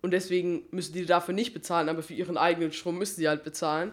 Und 0.00 0.12
deswegen 0.12 0.62
müssen 0.70 0.92
die 0.92 1.06
dafür 1.06 1.34
nicht 1.34 1.52
bezahlen, 1.54 1.88
aber 1.88 2.02
für 2.02 2.14
ihren 2.14 2.36
eigenen 2.36 2.72
Strom 2.72 2.98
müssen 2.98 3.16
sie 3.16 3.28
halt 3.28 3.42
bezahlen. 3.44 3.90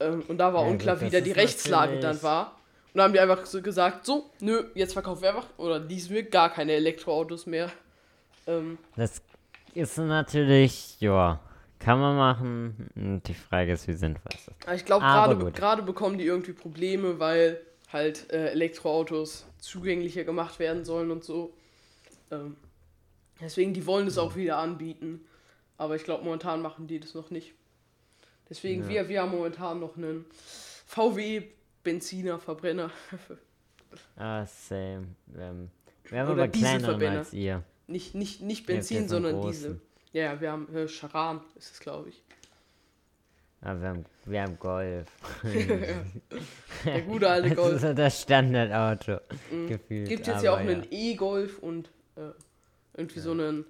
Ähm, 0.00 0.22
und 0.26 0.38
da 0.38 0.52
war 0.52 0.62
Ja, 0.64 0.70
unklar, 0.70 1.00
wie 1.00 1.10
da 1.10 1.20
die 1.20 1.32
Rechtslage 1.32 2.00
dann 2.00 2.22
war. 2.22 2.56
Und 2.92 2.98
da 2.98 3.04
haben 3.04 3.12
die 3.12 3.20
einfach 3.20 3.44
so 3.46 3.62
gesagt, 3.62 4.06
so, 4.06 4.30
nö, 4.40 4.64
jetzt 4.74 4.92
verkaufen 4.92 5.22
wir 5.22 5.30
einfach, 5.30 5.48
oder 5.56 5.78
leasen 5.80 6.14
wir 6.14 6.22
gar 6.24 6.50
keine 6.50 6.72
Elektroautos 6.72 7.46
mehr. 7.46 7.70
Ähm, 8.46 8.78
Das 8.96 9.20
ist 9.74 9.98
natürlich, 9.98 11.00
ja, 11.00 11.40
kann 11.78 12.00
man 12.00 12.16
machen. 12.16 13.20
Die 13.26 13.34
Frage 13.34 13.72
ist, 13.72 13.86
wie 13.88 13.92
sinnvoll 13.94 14.30
ist 14.34 14.48
das? 14.48 14.76
Ich 14.76 14.84
glaube, 14.84 15.04
gerade 15.52 15.82
bekommen 15.82 16.18
die 16.18 16.24
irgendwie 16.24 16.52
Probleme, 16.52 17.18
weil 17.18 17.60
halt 17.92 18.30
äh, 18.32 18.50
Elektroautos 18.50 19.46
zugänglicher 19.58 20.24
gemacht 20.24 20.58
werden 20.58 20.84
sollen 20.84 21.10
und 21.10 21.24
so. 21.24 21.52
Ähm, 22.30 22.56
deswegen, 23.40 23.72
die 23.74 23.86
wollen 23.86 24.06
es 24.06 24.18
auch 24.18 24.34
wieder 24.36 24.58
anbieten. 24.58 25.24
Aber 25.76 25.96
ich 25.96 26.04
glaube, 26.04 26.24
momentan 26.24 26.62
machen 26.62 26.86
die 26.86 27.00
das 27.00 27.14
noch 27.14 27.30
nicht. 27.30 27.54
Deswegen, 28.48 28.82
Ja. 28.82 28.88
wir, 28.88 29.08
wir 29.08 29.22
haben 29.22 29.30
momentan 29.32 29.80
noch 29.80 29.96
einen 29.96 30.24
VW-Benziner, 30.86 32.38
Verbrenner. 32.38 32.90
Ah, 34.16 34.44
same. 34.44 35.06
Ähm, 35.38 35.70
wir 36.08 36.18
haben 36.20 36.32
Oder 36.32 36.42
aber 36.44 36.48
kleineren 36.52 37.00
als 37.16 37.32
ihr. 37.32 37.62
nicht, 37.86 38.16
nicht, 38.16 38.42
nicht 38.42 38.66
Benzin, 38.66 39.08
sondern. 39.08 39.40
Diesel. 39.42 39.80
Ja, 40.12 40.40
wir 40.40 40.50
haben 40.50 40.66
äh, 40.74 40.88
Charan, 40.88 41.40
ist 41.56 41.74
es, 41.74 41.78
glaube 41.78 42.08
ich. 42.08 42.20
Ah, 43.60 43.76
wir 43.80 43.88
haben, 43.88 44.04
wir 44.24 44.42
haben 44.42 44.58
Golf. 44.58 45.06
Der 46.84 47.02
gute 47.02 47.30
alte 47.30 47.50
Das 47.50 47.56
Golf. 47.56 47.74
ist 47.76 47.82
so 47.82 47.94
das 47.94 48.20
Standardauto. 48.22 49.18
Mhm. 49.52 49.68
Gefühlt. 49.68 50.08
Gibt 50.08 50.26
jetzt 50.26 50.42
ja 50.42 50.50
auch 50.54 50.58
aber 50.58 50.70
einen 50.70 50.86
E-Golf 50.90 51.60
und 51.60 51.88
äh, 52.16 52.30
irgendwie 52.96 53.20
so 53.20 53.30
einen 53.30 53.64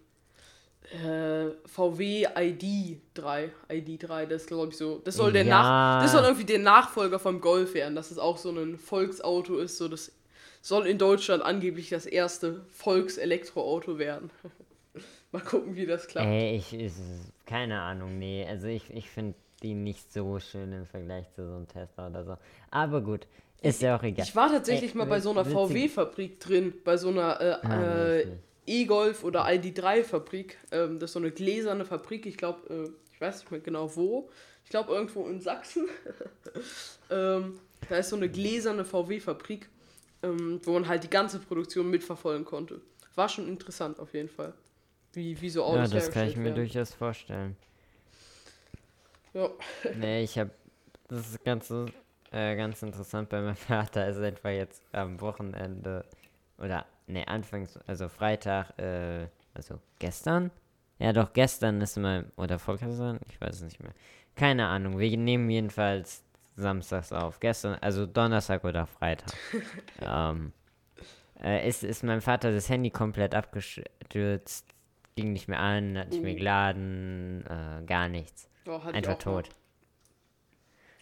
äh, 0.93 1.51
VW 1.67 2.27
ID3. 2.29 3.51
ID3, 3.69 4.27
das 4.27 4.47
glaube 4.47 4.71
ich 4.71 4.77
so. 4.77 5.01
Das 5.05 5.17
soll 5.17 5.33
der 5.33 5.45
Ja. 5.45 5.63
Nach 5.63 6.03
das 6.03 6.13
soll 6.13 6.23
irgendwie 6.23 6.45
der 6.45 6.59
Nachfolger 6.59 7.19
vom 7.19 7.41
Golf 7.41 7.75
werden, 7.75 7.95
dass 7.95 8.11
es 8.11 8.19
auch 8.19 8.39
so 8.39 8.51
ein 8.51 8.79
Volksauto 8.79 9.57
ist. 9.59 9.79
So 9.79 9.89
das 9.89 10.13
soll 10.61 10.87
in 10.87 10.99
Deutschland 10.99 11.43
angeblich 11.43 11.91
das 11.91 12.07
erste 12.07 12.65
Volkselektroauto 12.71 13.99
werden. 13.99 14.31
Mal 15.33 15.43
gucken, 15.43 15.75
wie 15.75 15.87
das 15.87 16.07
klappt. 16.07 16.29
Ey, 16.29 16.57
ich, 16.57 16.73
ich, 16.73 16.93
keine 17.47 17.81
Ahnung, 17.81 18.19
nee. 18.19 18.47
Also 18.49 18.69
ich, 18.69 18.89
ich 18.91 19.11
finde 19.11 19.35
die 19.63 19.75
nicht 19.75 20.13
so 20.13 20.39
schön 20.39 20.73
im 20.73 20.87
Vergleich 20.87 21.31
zu 21.35 21.45
so 21.45 21.57
einem 21.57 21.67
Tesla 21.67 22.09
oder 22.09 22.25
so. 22.25 22.37
Aber 22.71 23.01
gut, 23.01 23.27
ist 23.63 23.83
ja 23.83 23.97
auch 23.97 24.03
egal. 24.03 24.25
Ich 24.27 24.37
war 24.37 24.51
tatsächlich 24.51 24.93
Ey, 24.93 24.99
mal 24.99 25.07
bei 25.07 25.21
so 25.21 25.31
einer 25.31 25.45
VW-Fabrik 25.45 26.39
drin, 26.39 26.75
bei 26.85 26.97
so 26.97 27.09
einer 27.09 27.41
äh, 27.41 27.67
Ah, 27.67 28.15
äh. 28.17 28.27
E-Golf 28.67 29.25
oder 29.25 29.47
ID3-Fabrik. 29.47 30.57
Ähm, 30.73 30.99
das 30.99 31.11
ist 31.11 31.15
so 31.15 31.19
eine 31.19 31.31
gläserne 31.31 31.85
Fabrik, 31.85 32.27
ich 32.27 32.37
glaube, 32.37 32.69
äh, 32.69 32.91
ich 33.13 33.21
weiß 33.21 33.41
nicht 33.41 33.51
mehr 33.51 33.61
genau 33.61 33.95
wo. 33.97 34.31
Ich 34.65 34.71
glaube 34.71 34.93
irgendwo 34.93 35.27
in 35.29 35.41
Sachsen. 35.41 35.87
ähm, 37.11 37.59
da 37.89 37.97
ist 37.97 38.11
so 38.11 38.17
eine 38.17 38.29
gläserne 38.29 38.85
VW-Fabrik, 38.85 39.69
ähm, 40.23 40.61
wo 40.65 40.73
man 40.73 40.89
halt 40.89 41.05
die 41.05 41.11
ganze 41.11 41.39
Produktion 41.39 41.91
mitverfolgen 41.91 42.45
konnte. 42.45 42.81
War 43.15 43.29
schon 43.29 43.47
interessant 43.49 44.01
auf 44.01 44.15
jeden 44.15 44.31
Fall. 44.31 44.55
Wie, 45.13 45.41
wie 45.41 45.51
so 45.51 45.61
Ja, 45.61 45.67
Autos 45.67 45.91
das 45.91 46.11
kann 46.11 46.27
ich 46.27 46.37
mir 46.37 46.45
werden. 46.45 46.57
durchaus 46.57 46.93
vorstellen. 46.95 47.57
Ja. 49.33 49.51
Nee, 49.97 50.25
ich 50.25 50.39
habe 50.39 50.51
das 51.09 51.31
ist 51.31 51.45
ganz, 51.45 51.71
äh, 52.33 52.57
ganz 52.57 52.83
interessant 52.83 53.29
bei 53.29 53.41
meinem 53.41 53.57
Vater. 53.57 54.09
Ist 54.09 54.19
einfach 54.19 54.51
jetzt 54.51 54.83
am 54.93 55.21
Wochenende 55.21 56.05
oder 56.59 56.87
ne 57.07 57.27
anfangs, 57.29 57.79
also 57.87 58.09
Freitag, 58.09 58.79
äh, 58.79 59.29
also 59.55 59.81
gestern. 59.99 60.51
Ja, 60.99 61.13
doch 61.13 61.33
gestern 61.33 61.81
ist 61.81 61.97
mein 61.99 62.31
oder 62.37 62.59
vorgestern, 62.59 63.19
ich 63.29 63.41
weiß 63.41 63.57
es 63.57 63.63
nicht 63.63 63.83
mehr. 63.83 63.93
Keine 64.37 64.67
Ahnung. 64.67 64.99
Wir 64.99 65.17
nehmen 65.17 65.49
jedenfalls 65.51 66.25
samstags 66.57 67.13
auf. 67.13 67.41
Gestern, 67.41 67.75
also 67.81 68.07
Donnerstag 68.07 68.65
oder 68.65 68.87
Freitag. 68.87 69.33
ähm, 70.01 70.53
äh, 71.43 71.69
ist, 71.69 71.83
ist 71.85 72.05
mein 72.05 72.21
Vater 72.21 72.53
das 72.53 72.69
Handy 72.69 72.91
komplett 72.91 73.35
abgestürzt, 73.35 74.67
ging 75.17 75.33
nicht 75.33 75.49
mehr 75.49 75.61
an, 75.61 75.99
hat 75.99 76.11
nicht 76.11 76.23
mehr 76.23 76.33
Oh. 76.33 76.37
geladen, 76.37 77.45
äh, 77.47 77.85
gar 77.87 78.09
nichts. 78.09 78.49
Ich 78.65 78.71
Einfach 78.71 79.11
mal. 79.13 79.19
tot. 79.19 79.49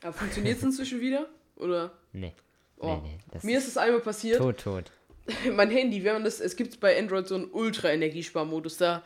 Aber 0.02 0.12
funktioniert 0.12 0.56
es 0.58 0.64
inzwischen 0.64 1.00
wieder? 1.00 1.26
Oder? 1.56 1.92
Nee. 2.12 2.34
Oh. 2.78 2.96
Nee, 3.02 3.18
nee. 3.32 3.38
Mir 3.42 3.58
ist 3.58 3.68
es 3.68 3.76
einmal 3.76 4.00
passiert. 4.00 4.38
tot, 4.38 4.58
tot. 4.58 4.90
mein 5.52 5.70
Handy, 5.70 6.04
wenn 6.04 6.14
man 6.14 6.24
das, 6.24 6.40
es 6.40 6.56
gibt 6.56 6.80
bei 6.80 6.98
Android 6.98 7.28
so 7.28 7.35
einen 7.35 7.50
Ultra-Energiesparmodus 7.50 8.76
da. 8.76 9.02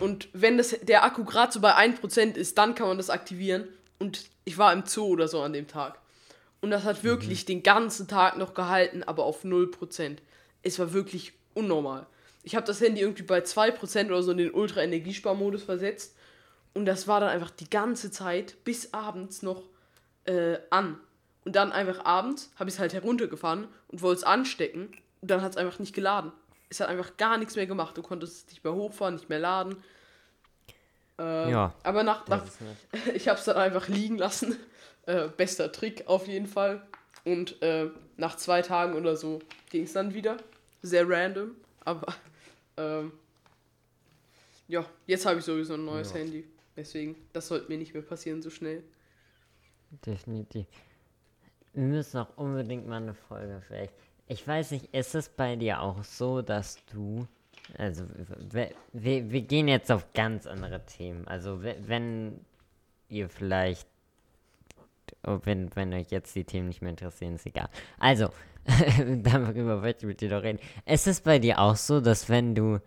Und 0.00 0.28
wenn 0.32 0.58
das, 0.58 0.76
der 0.82 1.04
Akku 1.04 1.24
gerade 1.24 1.52
so 1.52 1.60
bei 1.60 1.74
1% 1.74 2.34
ist, 2.34 2.58
dann 2.58 2.74
kann 2.74 2.88
man 2.88 2.96
das 2.96 3.10
aktivieren. 3.10 3.68
Und 3.98 4.26
ich 4.44 4.58
war 4.58 4.72
im 4.72 4.84
Zoo 4.86 5.06
oder 5.06 5.26
so 5.26 5.40
an 5.40 5.52
dem 5.52 5.66
Tag. 5.66 5.98
Und 6.60 6.70
das 6.70 6.84
hat 6.84 7.04
wirklich 7.04 7.44
den 7.44 7.62
ganzen 7.62 8.08
Tag 8.08 8.36
noch 8.36 8.54
gehalten, 8.54 9.02
aber 9.02 9.24
auf 9.24 9.44
0%. 9.44 10.16
Es 10.62 10.78
war 10.78 10.92
wirklich 10.92 11.32
unnormal. 11.54 12.06
Ich 12.42 12.54
habe 12.56 12.66
das 12.66 12.80
Handy 12.80 13.00
irgendwie 13.00 13.22
bei 13.22 13.40
2% 13.40 14.06
oder 14.06 14.22
so 14.22 14.32
in 14.32 14.38
den 14.38 14.52
Ultra-Energiesparmodus 14.52 15.64
versetzt. 15.64 16.16
Und 16.74 16.86
das 16.86 17.08
war 17.08 17.20
dann 17.20 17.30
einfach 17.30 17.50
die 17.50 17.68
ganze 17.68 18.10
Zeit 18.10 18.62
bis 18.64 18.92
abends 18.92 19.42
noch 19.42 19.64
äh, 20.24 20.58
an. 20.70 21.00
Und 21.44 21.56
dann 21.56 21.72
einfach 21.72 22.04
abends 22.04 22.50
habe 22.56 22.70
ich 22.70 22.74
es 22.74 22.80
halt 22.80 22.92
heruntergefahren 22.92 23.68
und 23.88 24.02
wollte 24.02 24.18
es 24.18 24.24
anstecken. 24.24 24.92
Dann 25.22 25.42
hat 25.42 25.52
es 25.52 25.56
einfach 25.56 25.78
nicht 25.78 25.94
geladen. 25.94 26.32
Es 26.70 26.80
hat 26.80 26.88
einfach 26.88 27.16
gar 27.16 27.38
nichts 27.38 27.56
mehr 27.56 27.66
gemacht. 27.66 27.96
Du 27.96 28.02
konntest 28.02 28.36
es 28.36 28.46
nicht 28.52 28.64
mehr 28.64 28.74
hochfahren, 28.74 29.14
nicht 29.14 29.28
mehr 29.28 29.38
laden. 29.38 29.82
Äh, 31.18 31.50
Ja, 31.50 31.74
Aber 31.82 32.02
nach, 32.02 32.26
nach, 32.28 32.44
ich 33.14 33.28
habe 33.28 33.38
es 33.38 33.44
dann 33.44 33.56
einfach 33.56 33.88
liegen 33.88 34.18
lassen. 34.18 34.56
Äh, 35.06 35.28
bester 35.34 35.72
Trick 35.72 36.06
auf 36.06 36.28
jeden 36.28 36.46
Fall. 36.46 36.86
Und 37.24 37.62
äh, 37.62 37.88
nach 38.18 38.36
zwei 38.36 38.60
Tagen 38.60 38.92
oder 38.92 39.16
so 39.16 39.38
ging 39.70 39.84
es 39.84 39.94
dann 39.94 40.12
wieder. 40.12 40.36
Sehr 40.82 41.08
random. 41.08 41.52
Aber 41.80 42.12
ähm, 42.76 43.12
ja, 44.66 44.84
jetzt 45.06 45.24
habe 45.24 45.38
ich 45.38 45.46
sowieso 45.46 45.74
ein 45.74 45.86
neues 45.86 46.10
Ja. 46.12 46.18
Handy. 46.18 46.46
Deswegen, 46.76 47.16
das 47.32 47.48
sollte 47.48 47.70
mir 47.70 47.78
nicht 47.78 47.94
mehr 47.94 48.02
passieren 48.02 48.42
so 48.42 48.50
schnell. 48.50 48.82
Definitiv. 50.04 50.66
Wir 51.72 51.84
müssen 51.84 52.18
auch 52.18 52.36
unbedingt 52.36 52.86
mal 52.86 52.96
eine 52.96 53.14
Folge 53.14 53.62
vielleicht. 53.66 53.94
Ich 54.28 54.46
weiß 54.46 54.72
nicht, 54.72 54.94
ist 54.94 55.14
es 55.14 55.28
bei 55.28 55.56
dir 55.56 55.80
auch 55.80 56.04
so, 56.04 56.42
dass 56.42 56.78
du. 56.92 57.26
Also, 57.76 58.04
wir, 58.50 59.30
wir, 59.30 59.42
gehen 59.42 59.68
jetzt 59.68 59.90
auf 59.92 60.12
ganz 60.14 60.46
andere 60.46 60.84
Themen. 60.86 61.26
Also, 61.28 61.62
we- 61.62 61.76
wenn 61.86 62.40
ihr 63.08 63.28
vielleicht. 63.28 63.86
Oh, 65.26 65.38
wenn, 65.44 65.74
wenn 65.74 65.92
euch 65.94 66.10
jetzt 66.10 66.34
die 66.36 66.44
Themen 66.44 66.68
nicht 66.68 66.82
mehr 66.82 66.90
interessieren, 66.90 67.34
ist 67.34 67.46
egal. 67.46 67.68
Also, 67.98 68.28
darüber 69.22 69.82
wollte 69.82 70.00
ich 70.00 70.06
mit 70.06 70.20
dir 70.20 70.28
doch 70.28 70.42
reden. 70.42 70.58
Ist 70.86 71.06
es 71.06 71.20
bei 71.22 71.38
dir 71.38 71.58
auch 71.58 71.76
so, 71.76 72.00
dass 72.00 72.28
wenn 72.28 72.54
du 72.54 72.80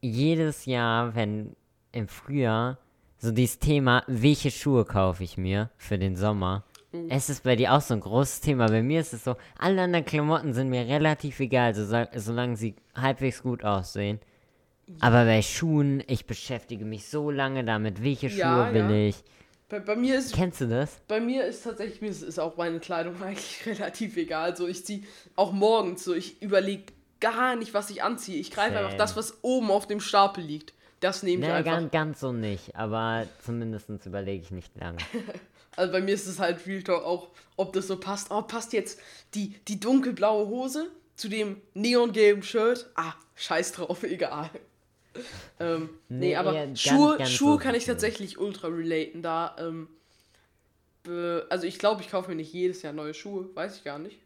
jedes 0.00 0.64
Jahr, 0.64 1.14
wenn 1.14 1.54
im 1.92 2.08
Frühjahr 2.08 2.78
so 3.18 3.30
dieses 3.32 3.58
Thema, 3.58 4.04
welche 4.06 4.50
Schuhe 4.50 4.84
kaufe 4.84 5.24
ich 5.24 5.36
mir 5.36 5.70
für 5.76 5.98
den 5.98 6.16
Sommer, 6.16 6.64
es 7.08 7.28
ist 7.28 7.42
bei 7.44 7.54
dir 7.56 7.72
auch 7.74 7.80
so 7.80 7.94
ein 7.94 8.00
großes 8.00 8.40
Thema. 8.40 8.66
Bei 8.68 8.82
mir 8.82 9.00
ist 9.00 9.12
es 9.12 9.24
so, 9.24 9.36
alle 9.58 9.82
anderen 9.82 10.04
Klamotten 10.04 10.54
sind 10.54 10.70
mir 10.70 10.86
relativ 10.86 11.38
egal, 11.40 11.74
so, 11.74 11.84
solange 12.16 12.56
sie 12.56 12.74
halbwegs 12.94 13.42
gut 13.42 13.64
aussehen. 13.64 14.20
Aber 15.00 15.26
bei 15.26 15.42
Schuhen, 15.42 16.02
ich 16.06 16.24
beschäftige 16.26 16.86
mich 16.86 17.06
so 17.08 17.30
lange 17.30 17.62
damit, 17.62 18.02
welche 18.02 18.30
Schuhe 18.30 18.38
Ja, 18.40 18.72
will 18.72 18.90
ja. 18.90 19.08
ich. 19.08 19.16
Bei, 19.68 19.80
bei 19.80 19.96
mir 19.96 20.18
ist 20.18 20.34
Kennst 20.34 20.62
du 20.62 20.66
das? 20.66 20.98
bei 21.08 21.20
mir 21.20 21.44
ist 21.44 21.62
tatsächlich 21.64 22.00
mir 22.00 22.08
ist, 22.08 22.22
ist 22.22 22.38
auch 22.38 22.56
meine 22.56 22.80
Kleidung 22.80 23.22
eigentlich 23.22 23.66
relativ 23.66 24.16
egal. 24.16 24.56
So 24.56 24.66
ich 24.66 24.86
ziehe 24.86 25.02
auch 25.36 25.52
morgens 25.52 26.04
so 26.04 26.14
ich 26.14 26.40
überlege 26.40 26.84
gar 27.20 27.54
nicht, 27.54 27.74
was 27.74 27.90
ich 27.90 28.02
anziehe. 28.02 28.38
Ich 28.40 28.50
greife 28.50 28.78
einfach 28.78 28.94
das, 28.96 29.14
was 29.14 29.44
oben 29.44 29.70
auf 29.70 29.86
dem 29.86 30.00
Stapel 30.00 30.42
liegt. 30.42 30.72
Das 31.00 31.22
nehme 31.22 31.42
ich 31.42 31.48
Ne, 31.48 31.54
einfach. 31.56 31.72
ganz, 31.72 31.90
ganz 31.92 32.20
so 32.20 32.32
nicht, 32.32 32.74
aber 32.76 33.26
zumindest 33.44 33.90
überlege 34.06 34.42
ich 34.42 34.50
nicht 34.52 34.74
lange. 34.76 34.98
Also 35.78 35.92
bei 35.92 36.00
mir 36.00 36.14
ist 36.14 36.26
es 36.26 36.38
halt 36.40 36.66
Real 36.66 36.82
Talk 36.82 37.04
auch, 37.04 37.28
ob 37.56 37.72
das 37.72 37.86
so 37.86 37.98
passt. 37.98 38.30
Oh, 38.30 38.42
passt 38.42 38.72
jetzt 38.72 38.98
die, 39.34 39.54
die 39.68 39.78
dunkelblaue 39.78 40.48
Hose 40.48 40.90
zu 41.16 41.28
dem 41.28 41.60
neongelben 41.74 42.42
Shirt? 42.42 42.90
Ah, 42.96 43.14
scheiß 43.36 43.72
drauf, 43.72 44.02
egal. 44.04 44.50
ähm, 45.60 45.90
nee, 46.08 46.18
Nee, 46.28 46.36
aber 46.36 46.52
ganz, 46.52 46.80
Schuhe, 46.80 47.16
ganz 47.18 47.30
Schuhe 47.30 47.58
kann 47.58 47.74
ich 47.74 47.84
Schuhe. 47.84 47.94
tatsächlich 47.94 48.38
ultra 48.38 48.68
relaten. 48.68 49.22
Da, 49.22 49.56
ähm, 49.58 49.88
also 51.48 51.66
ich 51.66 51.78
glaube, 51.78 52.02
ich 52.02 52.10
kaufe 52.10 52.28
mir 52.30 52.36
nicht 52.36 52.52
jedes 52.52 52.82
Jahr 52.82 52.92
neue 52.92 53.14
Schuhe, 53.14 53.48
weiß 53.54 53.76
ich 53.78 53.84
gar 53.84 53.98
nicht. 53.98 54.18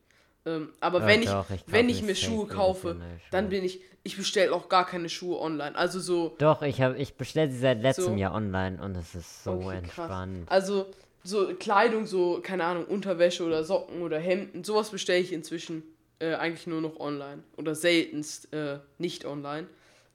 Ähm, 0.45 0.73
aber 0.81 1.01
Ja, 1.01 1.07
wenn 1.07 1.23
ich, 1.23 1.29
doch, 1.29 1.51
ich 1.51 1.63
wenn 1.67 1.87
kauf 1.89 1.97
ich 1.97 2.03
mir 2.03 2.15
Schuhe 2.17 2.47
kaufe, 2.47 2.95
neue 2.95 3.21
dann 3.31 3.45
Schuhe. 3.45 3.51
bin 3.51 3.65
ich, 3.65 3.81
ich 4.03 4.17
bestelle 4.17 4.53
auch 4.53 4.69
gar 4.69 4.85
keine 4.87 5.09
Schuhe 5.09 5.39
online. 5.39 5.77
Also 5.77 6.01
so, 6.01 6.35
Doch, 6.39 6.63
ich 6.63 6.81
ich 6.81 7.15
bestelle 7.15 7.51
sie 7.51 7.59
seit 7.59 7.81
letztem 7.83 8.15
So. 8.15 8.19
Jahr 8.19 8.35
online 8.35 8.83
und 8.83 8.97
es 8.97 9.15
ist 9.15 9.45
so 9.45 9.53
Okay, 9.53 9.65
krass. 9.67 9.79
entspannt. 9.85 10.51
Also 10.51 10.87
so 11.25 11.55
Kleidung, 11.59 12.07
so, 12.07 12.41
keine 12.43 12.65
Ahnung, 12.65 12.85
Unterwäsche 12.87 13.45
oder 13.45 13.65
Socken 13.65 14.03
oder 14.03 14.19
Hemden, 14.19 14.65
sowas 14.65 14.91
bestelle 14.91 15.21
ich 15.21 15.33
inzwischen 15.33 15.83
äh, 16.19 16.35
eigentlich 16.35 16.67
nur 16.67 16.81
noch 16.81 16.99
online. 17.01 17.43
Oder 17.57 17.75
seltenst 17.75 18.53
äh, 18.53 18.79
nicht 18.99 19.25
online. 19.25 19.67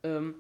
Ähm, 0.04 0.36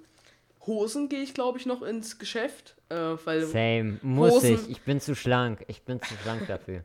Hosen 0.65 1.07
gehe 1.09 1.21
ich, 1.21 1.33
glaube 1.33 1.57
ich, 1.57 1.65
noch 1.65 1.81
ins 1.81 2.19
Geschäft. 2.19 2.75
Äh, 2.89 2.95
weil 3.25 3.43
Same, 3.43 3.99
muss 4.01 4.33
Hosen- 4.35 4.53
ich. 4.55 4.69
Ich 4.71 4.81
bin 4.81 4.99
zu 4.99 5.15
schlank. 5.15 5.63
Ich 5.67 5.81
bin 5.83 6.01
zu 6.01 6.13
schlank 6.21 6.47
dafür. 6.47 6.83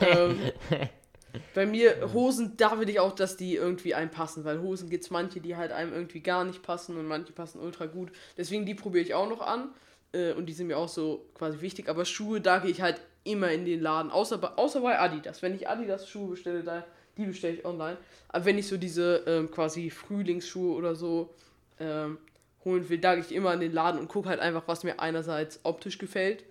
ähm, 0.00 0.38
bei 1.54 1.66
mir, 1.66 2.12
Hosen, 2.12 2.56
da 2.56 2.78
will 2.80 2.88
ich 2.88 3.00
auch, 3.00 3.14
dass 3.14 3.36
die 3.36 3.54
irgendwie 3.56 3.94
einem 3.94 4.10
passen, 4.10 4.44
weil 4.44 4.60
Hosen 4.60 4.90
gibt 4.90 5.04
es 5.04 5.10
manche, 5.10 5.40
die 5.40 5.56
halt 5.56 5.72
einem 5.72 5.92
irgendwie 5.92 6.20
gar 6.20 6.44
nicht 6.44 6.62
passen 6.62 6.96
und 6.96 7.06
manche 7.06 7.32
passen 7.32 7.60
ultra 7.60 7.86
gut. 7.86 8.10
Deswegen 8.36 8.66
die 8.66 8.74
probiere 8.74 9.04
ich 9.04 9.14
auch 9.14 9.28
noch 9.28 9.40
an 9.40 9.68
äh, 10.12 10.32
und 10.32 10.46
die 10.46 10.52
sind 10.52 10.66
mir 10.66 10.78
auch 10.78 10.88
so 10.88 11.26
quasi 11.34 11.60
wichtig. 11.60 11.88
Aber 11.88 12.04
Schuhe, 12.04 12.40
da 12.40 12.58
gehe 12.58 12.70
ich 12.70 12.80
halt 12.80 13.00
immer 13.24 13.50
in 13.50 13.64
den 13.64 13.80
Laden, 13.80 14.10
außer 14.10 14.38
bei, 14.38 14.48
außer 14.48 14.80
bei 14.80 14.98
Adidas. 14.98 15.42
Wenn 15.42 15.54
ich 15.54 15.68
Adidas 15.68 16.08
Schuhe 16.08 16.30
bestelle, 16.30 16.62
da, 16.62 16.84
die 17.16 17.26
bestelle 17.26 17.54
ich 17.54 17.64
online. 17.64 17.96
Aber 18.28 18.44
wenn 18.44 18.58
ich 18.58 18.66
so 18.66 18.76
diese 18.76 19.22
ähm, 19.26 19.50
quasi 19.50 19.90
Frühlingsschuhe 19.90 20.74
oder 20.74 20.94
so 20.94 21.34
ähm, 21.78 22.18
holen 22.64 22.88
will, 22.88 22.98
da 22.98 23.14
gehe 23.14 23.24
ich 23.24 23.32
immer 23.32 23.52
in 23.54 23.60
den 23.60 23.72
Laden 23.72 24.00
und 24.00 24.08
gucke 24.08 24.28
halt 24.28 24.40
einfach, 24.40 24.62
was 24.66 24.84
mir 24.84 25.00
einerseits 25.00 25.60
optisch 25.64 25.98
gefällt 25.98 26.44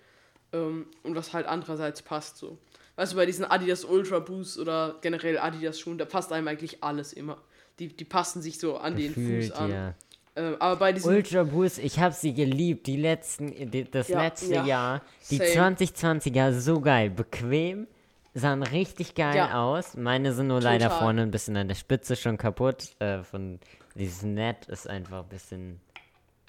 ähm, 0.54 0.88
und 1.04 1.16
was 1.16 1.34
halt 1.34 1.48
andererseits 1.48 2.02
passt 2.02 2.38
so. 2.38 2.58
Weißt 2.96 3.14
du, 3.14 3.16
bei 3.16 3.26
diesen 3.26 3.46
Adidas 3.46 3.86
Ultra 3.86 4.20
Boost 4.20 4.60
oder 4.60 4.98
generell 5.02 5.38
Adidas 5.38 5.80
Schuhen, 5.80 5.98
da 5.98 6.06
passt 6.06 6.34
einem 6.34 6.48
eigentlich 6.48 6.84
alles 6.84 7.14
immer. 7.14 7.38
Die, 7.80 7.88
die 7.88 8.04
passen 8.04 8.42
sich 8.42 8.60
so 8.60 8.78
an 8.78 8.98
den 8.98 9.14
Fuß 9.14 9.24
Gefühlt, 9.24 9.52
an. 9.54 9.72
ja. 9.72 9.96
Ähm, 10.36 10.56
aber 10.60 10.76
bei 10.78 10.94
diesen 10.94 11.14
Ultra 11.14 11.44
Boost, 11.44 11.80
ich 11.80 12.00
habe 12.00 12.14
sie 12.14 12.34
geliebt. 12.34 12.88
Die 12.88 12.98
letzten, 12.98 13.72
die, 13.72 13.84
das 13.90 14.08
Ja, 14.08 14.22
letzte 14.24 14.54
ja. 14.54 14.66
Jahr. 14.66 15.02
Die 15.30 15.38
Same. 15.38 15.76
2020er, 15.76 16.54
so 16.54 16.80
geil. 16.82 17.10
Bequem. 17.10 17.88
Sahen 18.36 18.62
richtig 18.64 19.16
geil 19.16 19.36
Ja. 19.36 19.62
aus. 19.64 19.98
Meine 19.98 20.34
sind 20.34 20.48
nur 20.48 20.62
leider 20.62 20.86
Total. 20.86 21.00
vorne 21.00 21.22
ein 21.24 21.32
bisschen 21.32 21.58
an 21.58 21.68
der 21.68 21.76
Spitze 21.76 22.16
schon 22.16 22.38
kaputt. 22.38 22.90
Äh, 23.00 23.24
von 23.24 23.60
dieses 23.96 24.22
Net 24.22 24.68
ist 24.68 24.88
einfach 24.88 25.24
ein 25.24 25.30
bisschen 25.30 25.82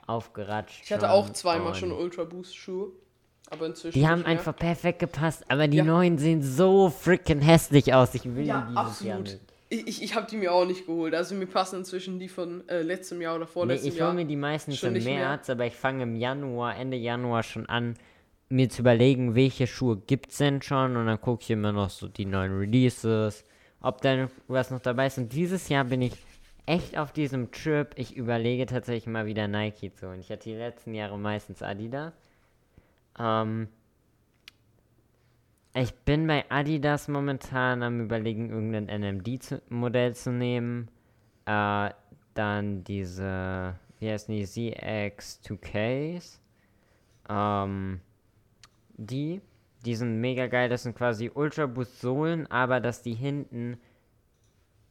aufgeratscht. 0.06 0.82
Ich 0.84 0.92
hatte 0.92 1.06
schon 1.06 1.10
auch 1.10 1.30
zweimal 1.30 1.74
schon 1.74 1.92
Ultra 1.92 2.24
Boost 2.24 2.56
Schuhe. 2.56 2.88
Aber 3.48 3.66
inzwischen. 3.66 3.98
Die 3.98 4.06
haben 4.06 4.24
einfach 4.26 4.54
perfekt 4.54 5.00
gepasst, 5.00 5.44
aber 5.48 5.66
die 5.66 5.78
Ja. 5.78 5.84
neuen 5.84 6.18
sehen 6.18 6.42
so 6.42 6.88
freaking 6.90 7.40
hässlich 7.40 7.92
aus. 7.94 8.14
Ich 8.14 8.24
will 8.24 8.44
Ja, 8.46 8.60
die 8.60 8.74
dieses 8.76 9.00
Jahr 9.00 9.18
absolut. 9.18 9.22
nicht. 9.24 9.49
Ich, 9.72 9.87
ich, 9.87 10.02
ich 10.02 10.14
habe 10.16 10.26
die 10.28 10.37
mir 10.37 10.52
auch 10.52 10.66
nicht 10.66 10.85
geholt. 10.87 11.14
Also 11.14 11.35
mir 11.35 11.46
passen 11.46 11.76
inzwischen 11.76 12.18
die 12.18 12.28
von 12.28 12.68
äh, 12.68 12.83
letztem 12.83 13.20
Jahr 13.22 13.37
oder 13.37 13.44
Nee, 13.44 13.50
vorletztem 13.50 13.88
ich 13.92 13.96
Jahr. 13.98 14.09
hole 14.09 14.16
mir 14.16 14.26
die 14.26 14.37
meistens 14.37 14.78
schon 14.78 14.88
im 14.88 14.94
nicht 14.94 15.04
mehr. 15.04 15.20
März, 15.28 15.48
aber 15.48 15.64
ich 15.64 15.74
fange 15.76 16.02
im 16.02 16.16
Januar, 16.16 16.76
Ende 16.76 16.96
Januar 16.96 17.42
schon 17.44 17.66
an, 17.66 17.94
mir 18.48 18.68
zu 18.68 18.83
überlegen, 18.83 19.37
welche 19.37 19.68
Schuhe 19.68 19.96
gibt's 19.96 20.38
denn 20.38 20.61
schon 20.61 20.96
und 20.96 21.06
dann 21.06 21.20
gucke 21.20 21.42
ich 21.44 21.50
immer 21.50 21.70
noch 21.72 21.88
so 21.88 22.09
die 22.09 22.24
neuen 22.26 22.59
Releases, 22.59 23.44
ob 23.80 24.00
da 24.02 24.28
was 24.48 24.72
noch 24.72 24.80
dabei 24.80 25.06
ist. 25.06 25.18
Und 25.18 25.33
dieses 25.33 25.68
Jahr 25.68 25.85
bin 25.85 26.02
ich 26.02 26.14
echt 26.66 26.98
auf 26.98 27.12
diesem 27.12 27.52
Trip. 27.52 27.88
Ich 27.94 28.16
überlege 28.16 28.66
tatsächlich 28.66 29.06
mal 29.06 29.26
wieder 29.26 29.46
Nike 29.46 29.92
zu 29.94 30.09
holen. 30.09 30.18
Ich 30.20 30.30
hatte 30.30 30.48
die 30.50 30.56
letzten 30.56 30.94
Jahre 30.94 31.16
meistens 31.16 31.62
Adidas. 31.62 32.12
Ähm, 33.18 33.68
ich 35.74 35.94
bin 35.94 36.26
bei 36.26 36.44
Adidas 36.50 37.09
momentan 37.09 37.83
am 37.83 38.00
überlegen, 38.00 38.50
irgendein 38.50 38.87
NMD-Modell 38.87 40.14
zu 40.14 40.33
nehmen. 40.33 40.88
Äh, 41.46 41.90
dann 42.35 42.85
diese, 42.85 43.74
wie 43.98 44.11
heißen 44.11 44.35
die, 44.35 44.46
ZX2Ks. 44.46 46.38
Ähm, 47.28 48.00
die, 48.96 49.40
die 49.85 49.94
sind 49.94 50.20
mega 50.20 50.46
geil. 50.46 50.68
Das 50.68 50.83
sind 50.83 50.96
quasi 50.96 51.30
Ultra 51.33 51.66
Boost 51.66 52.00
Sohlen, 52.00 52.46
aber 52.48 52.80
dass 52.80 53.02
die 53.02 53.14
hinten 53.14 53.78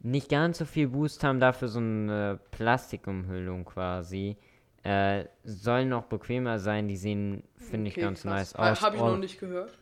nicht 0.02 0.30
ganz 0.30 0.60
so 0.60 0.66
viel 0.66 0.88
Boost 0.88 1.24
haben, 1.24 1.40
dafür 1.40 1.68
so 1.68 1.80
eine 1.80 2.40
Plastikumhüllung 2.52 3.66
quasi. 3.66 4.38
Äh, 4.84 5.26
sollen 5.44 5.90
noch 5.90 6.06
bequemer 6.06 6.58
sein, 6.58 6.88
die 6.88 6.96
sehen, 6.96 7.44
finde 7.58 7.90
ich, 7.90 7.96
ganz 7.96 8.24
nice 8.24 8.56
aus. 8.56 8.82
Habe 8.82 8.96
ich 8.96 9.02
Oh, 9.02 9.10
noch 9.10 9.18
nicht 9.18 9.40
gehört. 9.40 9.78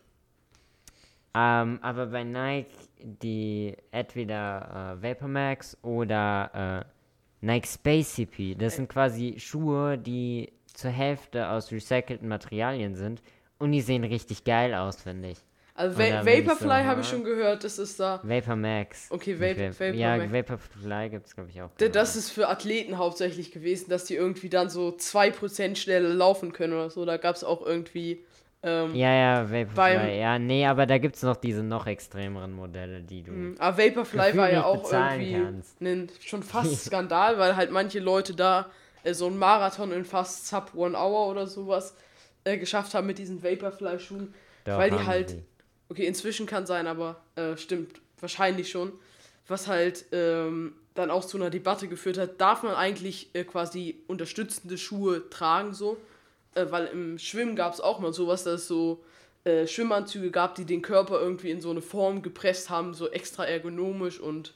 Ähm, 1.34 1.78
aber 1.82 2.06
bei 2.06 2.24
Nike 2.24 2.66
die 3.00 3.76
entweder 3.92 4.96
äh, 4.98 5.02
Vapor 5.02 5.28
Max 5.28 5.76
oder 5.82 6.84
äh, 7.40 7.46
Nike 7.46 7.66
Space 7.68 8.14
CP, 8.14 8.54
das 8.56 8.76
sind 8.76 8.88
quasi 8.88 9.36
Schuhe, 9.38 9.96
die 9.98 10.52
zur 10.74 10.90
Hälfte 10.90 11.48
aus 11.48 11.70
recycelten 11.70 12.28
Materialien 12.28 12.94
sind 12.96 13.22
und 13.58 13.72
die 13.72 13.80
sehen 13.80 14.04
richtig 14.04 14.44
geil 14.44 14.74
aus, 14.74 15.02
finde 15.02 15.30
ich. 15.30 15.38
Also 15.74 15.96
Va 15.96 16.24
Vaporfly 16.26 16.56
so 16.58 16.68
habe 16.72 17.00
ich 17.02 17.06
schon 17.08 17.22
gehört, 17.22 17.62
das 17.62 17.78
ist 17.78 18.00
da. 18.00 18.20
Vapor 18.24 18.56
Max. 18.56 19.06
Okay, 19.12 19.34
Nicht 19.34 19.58
Vape- 19.58 19.68
Vap- 19.70 19.78
Vapor 19.80 19.94
Ja, 19.94 20.16
Max. 20.16 20.32
Vaporfly 20.32 21.10
gibt 21.10 21.26
es, 21.28 21.34
glaube 21.36 21.50
ich, 21.50 21.62
auch. 21.62 21.70
Genau. 21.78 21.92
Das 21.92 22.16
ist 22.16 22.30
für 22.30 22.48
Athleten 22.48 22.98
hauptsächlich 22.98 23.52
gewesen, 23.52 23.88
dass 23.88 24.04
die 24.06 24.16
irgendwie 24.16 24.48
dann 24.48 24.70
so 24.70 24.88
2% 24.96 25.76
schneller 25.76 26.08
laufen 26.12 26.52
können 26.52 26.72
oder 26.72 26.90
so. 26.90 27.04
Da 27.04 27.16
gab 27.16 27.36
es 27.36 27.44
auch 27.44 27.64
irgendwie. 27.64 28.24
Ähm, 28.62 28.94
Ja, 28.94 29.12
ja, 29.14 29.42
Vaporfly. 29.50 29.74
beim- 29.74 30.18
ja, 30.18 30.38
nee, 30.38 30.66
aber 30.66 30.86
da 30.86 30.98
gibt 30.98 31.14
es 31.16 31.22
noch 31.22 31.36
diese 31.36 31.62
noch 31.62 31.86
extremeren 31.86 32.52
Modelle, 32.52 33.00
die 33.02 33.22
du. 33.22 33.30
Mhm. 33.30 33.56
Aber 33.58 33.78
Vaporfly 33.78 34.18
Gefühl 34.26 34.40
war 34.40 34.52
ja 34.52 34.64
auch 34.64 34.92
irgendwie 34.92 35.34
kannst. 35.34 35.80
ein 35.80 36.08
schon 36.24 36.42
fast 36.42 36.84
Skandal, 36.86 37.38
weil 37.38 37.54
halt 37.56 37.70
manche 37.70 38.00
Leute 38.00 38.34
da 38.34 38.68
äh, 39.04 39.14
so 39.14 39.26
einen 39.26 39.38
Marathon 39.38 39.92
in 39.92 40.04
fast 40.04 40.48
sub 40.48 40.72
one 40.74 40.96
hour 40.98 41.28
oder 41.28 41.46
sowas 41.46 41.94
äh, 42.44 42.58
geschafft 42.58 42.94
haben 42.94 43.06
mit 43.06 43.18
diesen 43.18 43.42
Vaporfly-Schuhen. 43.44 44.34
Weil 44.64 44.90
die 44.90 45.06
halt- 45.06 45.30
sie. 45.30 45.44
Okay, 45.90 46.06
inzwischen 46.06 46.44
kann 46.46 46.66
sein, 46.66 46.86
aber 46.86 47.16
äh, 47.36 47.56
stimmt, 47.56 48.00
wahrscheinlich 48.20 48.70
schon. 48.70 48.92
Was 49.46 49.68
halt 49.68 50.04
ähm, 50.12 50.74
dann 50.94 51.10
auch 51.10 51.24
zu 51.24 51.38
einer 51.38 51.48
Debatte 51.48 51.88
geführt 51.88 52.18
hat, 52.18 52.38
darf 52.40 52.62
man 52.64 52.74
eigentlich 52.74 53.30
äh, 53.34 53.44
quasi 53.44 53.96
unterstützende 54.08 54.76
Schuhe 54.76 55.30
tragen 55.30 55.72
so? 55.72 55.96
Äh, 56.54 56.66
weil 56.70 56.86
im 56.86 57.18
Schwimmen 57.18 57.56
gab 57.56 57.72
es 57.72 57.80
auch 57.80 57.98
mal 57.98 58.12
sowas, 58.12 58.44
dass 58.44 58.62
es 58.62 58.68
so 58.68 59.04
äh, 59.44 59.66
Schwimmanzüge 59.66 60.30
gab, 60.30 60.54
die 60.54 60.64
den 60.64 60.82
Körper 60.82 61.20
irgendwie 61.20 61.50
in 61.50 61.60
so 61.60 61.70
eine 61.70 61.82
Form 61.82 62.22
gepresst 62.22 62.70
haben, 62.70 62.94
so 62.94 63.08
extra 63.08 63.44
ergonomisch 63.44 64.20
und 64.20 64.54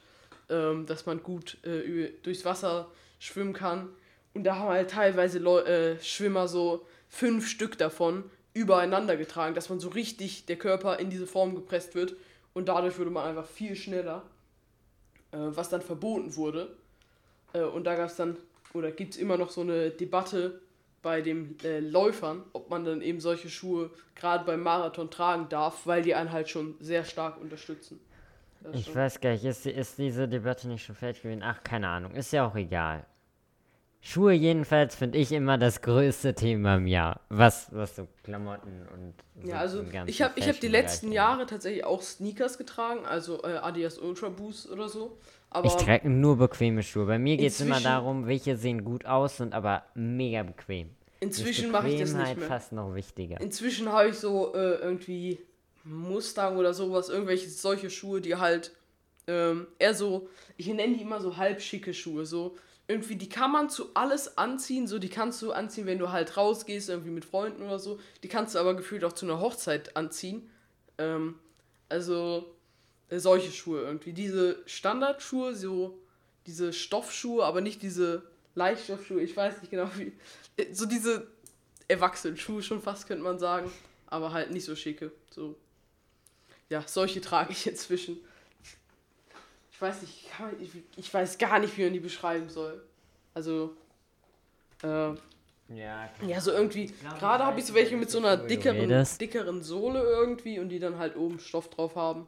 ähm, 0.50 0.87
dass 0.87 1.07
man 1.07 1.22
gut 1.22 1.57
äh, 1.64 2.11
durchs 2.22 2.44
Wasser 2.44 2.90
schwimmen 3.18 3.52
kann. 3.52 3.88
Und 4.35 4.44
da 4.44 4.57
haben 4.57 4.68
halt 4.68 4.90
teilweise 4.90 5.38
Leu 5.38 5.61
äh, 5.61 6.00
Schwimmer 6.00 6.48
so 6.48 6.87
fünf 7.09 7.48
Stück 7.48 7.78
davon 7.78 8.24
übereinander 8.55 9.16
getragen, 9.16 9.55
dass 9.55 9.68
man 9.68 9.81
so 9.81 9.88
richtig 9.88 10.46
der 10.46 10.57
Körper 10.57 10.98
in 10.98 11.11
diese 11.11 11.26
Form 11.26 11.55
gepresst 11.55 11.94
wird 11.94 12.16
und 12.52 12.68
dadurch 12.68 12.98
würde 12.98 13.11
man 13.11 13.26
einfach 13.26 13.46
viel 13.46 13.76
schneller, 13.76 14.22
äh, 15.33 15.38
was 15.38 15.68
dann 15.68 15.83
verboten 15.83 16.37
wurde. 16.37 16.74
Äh, 17.52 17.62
und 17.62 17.85
da 17.85 17.94
gab 17.94 18.11
es 18.11 18.16
dann, 18.16 18.37
oder 18.74 18.90
gibt 18.90 19.14
es 19.14 19.20
immer 19.20 19.38
noch 19.38 19.50
so 19.50 19.62
eine 19.62 19.90
Debatte 19.90 20.61
bei 21.02 21.20
den 21.20 21.58
äh, 21.64 21.80
Läufern, 21.80 22.44
ob 22.52 22.70
man 22.70 22.84
dann 22.84 23.02
eben 23.02 23.20
solche 23.20 23.48
Schuhe 23.50 23.90
gerade 24.14 24.44
beim 24.44 24.62
Marathon 24.62 25.10
tragen 25.10 25.48
darf, 25.48 25.86
weil 25.86 26.02
die 26.02 26.14
einen 26.14 26.32
halt 26.32 26.48
schon 26.48 26.76
sehr 26.80 27.04
stark 27.04 27.40
unterstützen. 27.40 28.00
Das 28.60 28.76
Ich 28.76 28.84
schon. 28.84 28.94
weiß 28.94 29.20
gar 29.20 29.30
nicht, 29.32 29.44
ist, 29.44 29.66
ist 29.66 29.98
diese 29.98 30.28
Debatte 30.28 30.68
nicht 30.68 30.84
schon 30.84 30.94
fertig 30.94 31.22
gewesen? 31.22 31.42
Ach, 31.42 31.62
keine 31.64 31.88
Ahnung, 31.88 32.12
ist 32.12 32.32
ja 32.32 32.46
auch 32.46 32.54
egal. 32.54 33.04
Schuhe 34.04 34.32
jedenfalls 34.32 34.96
finde 34.96 35.18
ich 35.18 35.30
immer 35.30 35.58
das 35.58 35.80
größte 35.80 36.34
Thema 36.34 36.74
im 36.76 36.88
Jahr, 36.88 37.20
was, 37.28 37.68
was 37.72 37.94
so 37.94 38.08
Klamotten 38.24 38.84
und 38.92 39.14
so 39.40 39.48
Ja, 39.48 39.58
also 39.58 39.84
ich 40.06 40.22
habe 40.22 40.38
ich 40.40 40.48
hab 40.48 40.58
die 40.58 40.66
letzten. 40.66 41.12
Jahre 41.12 41.46
tatsächlich 41.46 41.84
auch 41.84 42.02
Sneakers 42.02 42.58
getragen, 42.58 43.06
also 43.06 43.44
äh, 43.44 43.58
Adidas 43.58 43.98
Ultra 43.98 44.28
Boost 44.28 44.68
oder 44.70 44.88
so. 44.88 45.18
Aber 45.54 45.66
Ich 45.66 45.74
trage 45.74 46.08
nur 46.08 46.36
bequeme 46.36 46.82
Schuhe. 46.82 47.06
Bei 47.06 47.18
mir 47.18 47.36
geht 47.36 47.48
es 47.50 47.60
immer 47.60 47.80
darum, 47.80 48.26
welche 48.26 48.56
sehen 48.56 48.84
gut 48.84 49.06
aus, 49.06 49.36
sind 49.36 49.54
aber 49.54 49.84
mega 49.94 50.42
bequem. 50.42 50.90
Inzwischen 51.20 51.70
mache 51.70 51.88
ich 51.88 52.00
das 52.00 52.14
nicht 52.14 52.36
mehr. 52.36 52.48
fast 52.48 52.72
noch 52.72 52.94
wichtiger. 52.94 53.40
Inzwischen 53.40 53.90
habe 53.92 54.08
ich 54.08 54.16
so 54.16 54.54
äh, 54.54 54.74
irgendwie 54.76 55.38
Mustang 55.84 56.56
oder 56.56 56.74
sowas, 56.74 57.08
irgendwelche 57.08 57.48
solche 57.48 57.90
Schuhe, 57.90 58.20
die 58.20 58.36
halt 58.36 58.72
ähm, 59.26 59.68
eher 59.78 59.94
so, 59.94 60.28
ich 60.56 60.66
nenne 60.66 60.96
die 60.96 61.02
immer 61.02 61.20
so 61.20 61.36
halbschicke 61.36 61.94
Schuhe, 61.94 62.26
so 62.26 62.56
irgendwie, 62.88 63.16
die 63.16 63.28
kann 63.28 63.52
man 63.52 63.70
zu 63.70 63.94
alles 63.94 64.36
anziehen, 64.36 64.86
so 64.86 64.98
die 64.98 65.08
kannst 65.08 65.40
du 65.42 65.52
anziehen, 65.52 65.86
wenn 65.86 65.98
du 65.98 66.10
halt 66.10 66.36
rausgehst, 66.36 66.88
irgendwie 66.88 67.10
mit 67.10 67.24
Freunden 67.24 67.62
oder 67.62 67.78
so, 67.78 68.00
die 68.22 68.28
kannst 68.28 68.54
du 68.54 68.58
aber 68.58 68.74
gefühlt 68.74 69.04
auch 69.04 69.12
zu 69.12 69.26
einer 69.26 69.40
Hochzeit 69.40 69.96
anziehen. 69.96 70.50
Ähm, 70.98 71.36
also 71.88 72.56
äh, 73.12 73.18
solche 73.18 73.53
Schuhe 73.53 73.83
irgendwie, 73.83 74.12
diese 74.12 74.62
Standardschuhe, 74.66 75.55
so 75.55 75.98
diese 76.46 76.72
Stoffschuhe, 76.72 77.44
aber 77.44 77.61
nicht 77.61 77.83
diese 77.83 78.22
Leichtstoffschuhe, 78.55 79.20
ich 79.20 79.37
weiß 79.37 79.61
nicht 79.61 79.70
genau 79.70 79.88
wie, 79.96 80.12
äh, 80.57 80.72
so 80.72 80.87
diese 80.87 81.27
Erwachsenenschuhe 81.88 82.62
schon 82.62 82.81
fast, 82.81 83.07
könnte 83.07 83.22
man 83.22 83.38
sagen. 83.38 83.70
Aber 84.07 84.33
halt 84.33 84.51
nicht 84.51 84.64
so 84.64 84.77
schicke. 84.77 85.12
So. 85.31 85.57
Ja, 86.68 86.83
solche 86.87 87.20
trage 87.20 87.53
ich 87.53 87.66
inzwischen. 87.66 88.18
Ich 89.72 89.81
weiß 89.81 90.03
nicht, 90.03 90.31
ich, 90.61 90.70
ich 90.96 91.12
weiß 91.12 91.38
gar 91.38 91.59
nicht, 91.59 91.77
wie 91.77 91.85
man 91.85 91.92
die 91.92 92.01
beschreiben 92.01 92.48
soll. 92.48 92.83
Also, 93.35 93.77
äh, 94.83 95.14
Ja, 95.75 96.11
ja, 96.27 96.40
so 96.40 96.53
irgendwie, 96.53 96.92
gerade 97.18 97.44
habe 97.44 97.59
ich 97.59 97.66
so 97.66 97.75
welche 97.75 97.96
mit 97.96 98.11
so 98.11 98.18
einer 98.18 98.38
Schuhe 98.38 98.46
dickeren, 98.48 99.07
dickeren 99.18 99.62
Sohle 99.62 100.03
irgendwie 100.03 100.59
und 100.59 100.68
die 100.68 100.79
dann 100.79 100.98
halt 100.98 101.16
oben 101.16 101.40
Stoff 101.40 101.68
drauf 101.70 101.96
haben. 101.96 102.27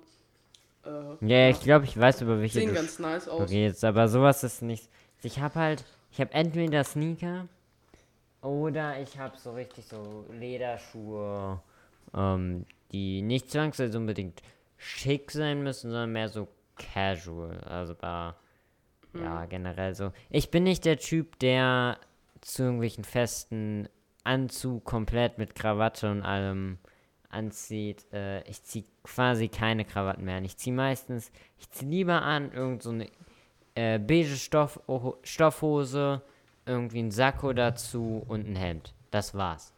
Äh, 0.86 1.26
ja 1.26 1.48
ich 1.50 1.60
glaube, 1.60 1.84
ich 1.84 1.98
weiß, 1.98 2.22
über 2.22 2.40
welche 2.40 2.60
sehen 2.60 2.74
ganz 2.74 2.98
nice 2.98 3.28
aus. 3.28 3.50
redest, 3.50 3.84
aber 3.84 4.08
sowas 4.08 4.44
ist 4.44 4.62
nicht. 4.62 4.88
Ich 5.22 5.38
habe 5.40 5.54
halt, 5.54 5.84
ich 6.10 6.20
habe 6.20 6.32
entweder 6.32 6.84
Sneaker 6.84 7.48
oder 8.42 9.00
ich 9.00 9.18
habe 9.18 9.36
so 9.38 9.54
richtig 9.54 9.86
so 9.86 10.26
Lederschuhe, 10.30 11.60
ähm, 12.14 12.66
die 12.92 13.22
nicht 13.22 13.50
zwangsweise 13.50 13.96
unbedingt 13.96 14.42
schick 14.76 15.30
sein 15.30 15.62
müssen, 15.62 15.90
sondern 15.90 16.12
mehr 16.12 16.28
so 16.28 16.48
casual. 16.76 17.58
Also 17.64 17.94
da, 17.94 18.36
ja, 19.14 19.46
generell 19.46 19.94
so. 19.94 20.12
Ich 20.28 20.50
bin 20.50 20.64
nicht 20.64 20.84
der 20.84 20.98
Typ, 20.98 21.38
der 21.38 21.98
zu 22.40 22.64
irgendwelchen 22.64 23.04
festen 23.04 23.88
Anzug 24.24 24.84
komplett 24.84 25.38
mit 25.38 25.54
Krawatte 25.54 26.10
und 26.10 26.22
allem 26.22 26.78
anzieht. 27.34 28.06
Äh, 28.12 28.42
ich 28.48 28.62
ziehe 28.62 28.84
quasi 29.02 29.48
keine 29.48 29.84
Krawatten 29.84 30.24
mehr 30.24 30.36
an. 30.38 30.44
Ich 30.44 30.56
ziehe 30.56 30.74
meistens, 30.74 31.30
ich 31.58 31.70
ziehe 31.70 31.90
lieber 31.90 32.22
an 32.22 32.52
irgend 32.52 32.82
so 32.82 32.90
eine 32.90 33.08
äh, 33.74 33.98
beige 33.98 34.36
Stoff, 34.36 34.80
oh, 34.86 35.14
Stoffhose, 35.22 36.22
irgendwie 36.66 37.02
ein 37.02 37.10
Sakko 37.10 37.52
dazu 37.52 38.24
und 38.28 38.48
ein 38.48 38.56
Hemd. 38.56 38.94
Das 39.10 39.34
war's. 39.34 39.72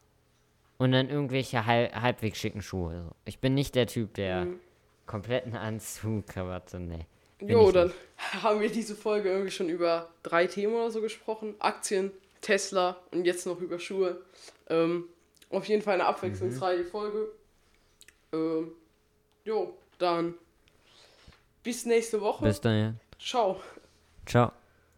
Und 0.78 0.92
dann 0.92 1.08
irgendwelche 1.08 1.64
halb, 1.66 1.94
halbwegs 1.94 2.38
schicken 2.38 2.62
Schuhe. 2.62 3.10
Ich 3.24 3.38
bin 3.40 3.54
nicht 3.54 3.74
der 3.74 3.86
Typ, 3.86 4.14
der 4.14 4.44
Mhm. 4.44 4.60
kompletten 5.06 5.54
Anzug, 5.56 6.26
Krawatte, 6.26 6.78
ne. 6.78 7.06
Bin 7.38 7.48
Jo, 7.48 7.72
dann 7.72 7.92
haben 8.42 8.60
wir 8.60 8.70
diese 8.70 8.94
Folge 8.94 9.30
irgendwie 9.30 9.50
schon 9.50 9.68
über 9.68 10.10
drei 10.22 10.46
Themen 10.46 10.74
oder 10.74 10.90
so 10.90 11.00
gesprochen. 11.00 11.54
Aktien, 11.58 12.10
Tesla 12.42 12.96
und 13.10 13.24
jetzt 13.24 13.46
noch 13.46 13.60
über 13.60 13.78
Schuhe. 13.78 14.20
Ähm, 14.68 15.04
auf 15.50 15.64
jeden 15.66 15.82
Fall 15.82 15.94
eine 15.94 16.04
abwechslungsreiche 16.06 16.84
Folge. 16.84 17.28
Ähm, 18.36 18.72
jo, 19.44 19.76
dann 19.98 20.34
bis 21.62 21.86
nächste 21.86 22.20
Woche. 22.20 22.44
Bis 22.44 22.60
dann, 22.60 22.78
ja. 22.78 22.94
Ciao. 23.18 23.60
Ciao. 24.26 24.52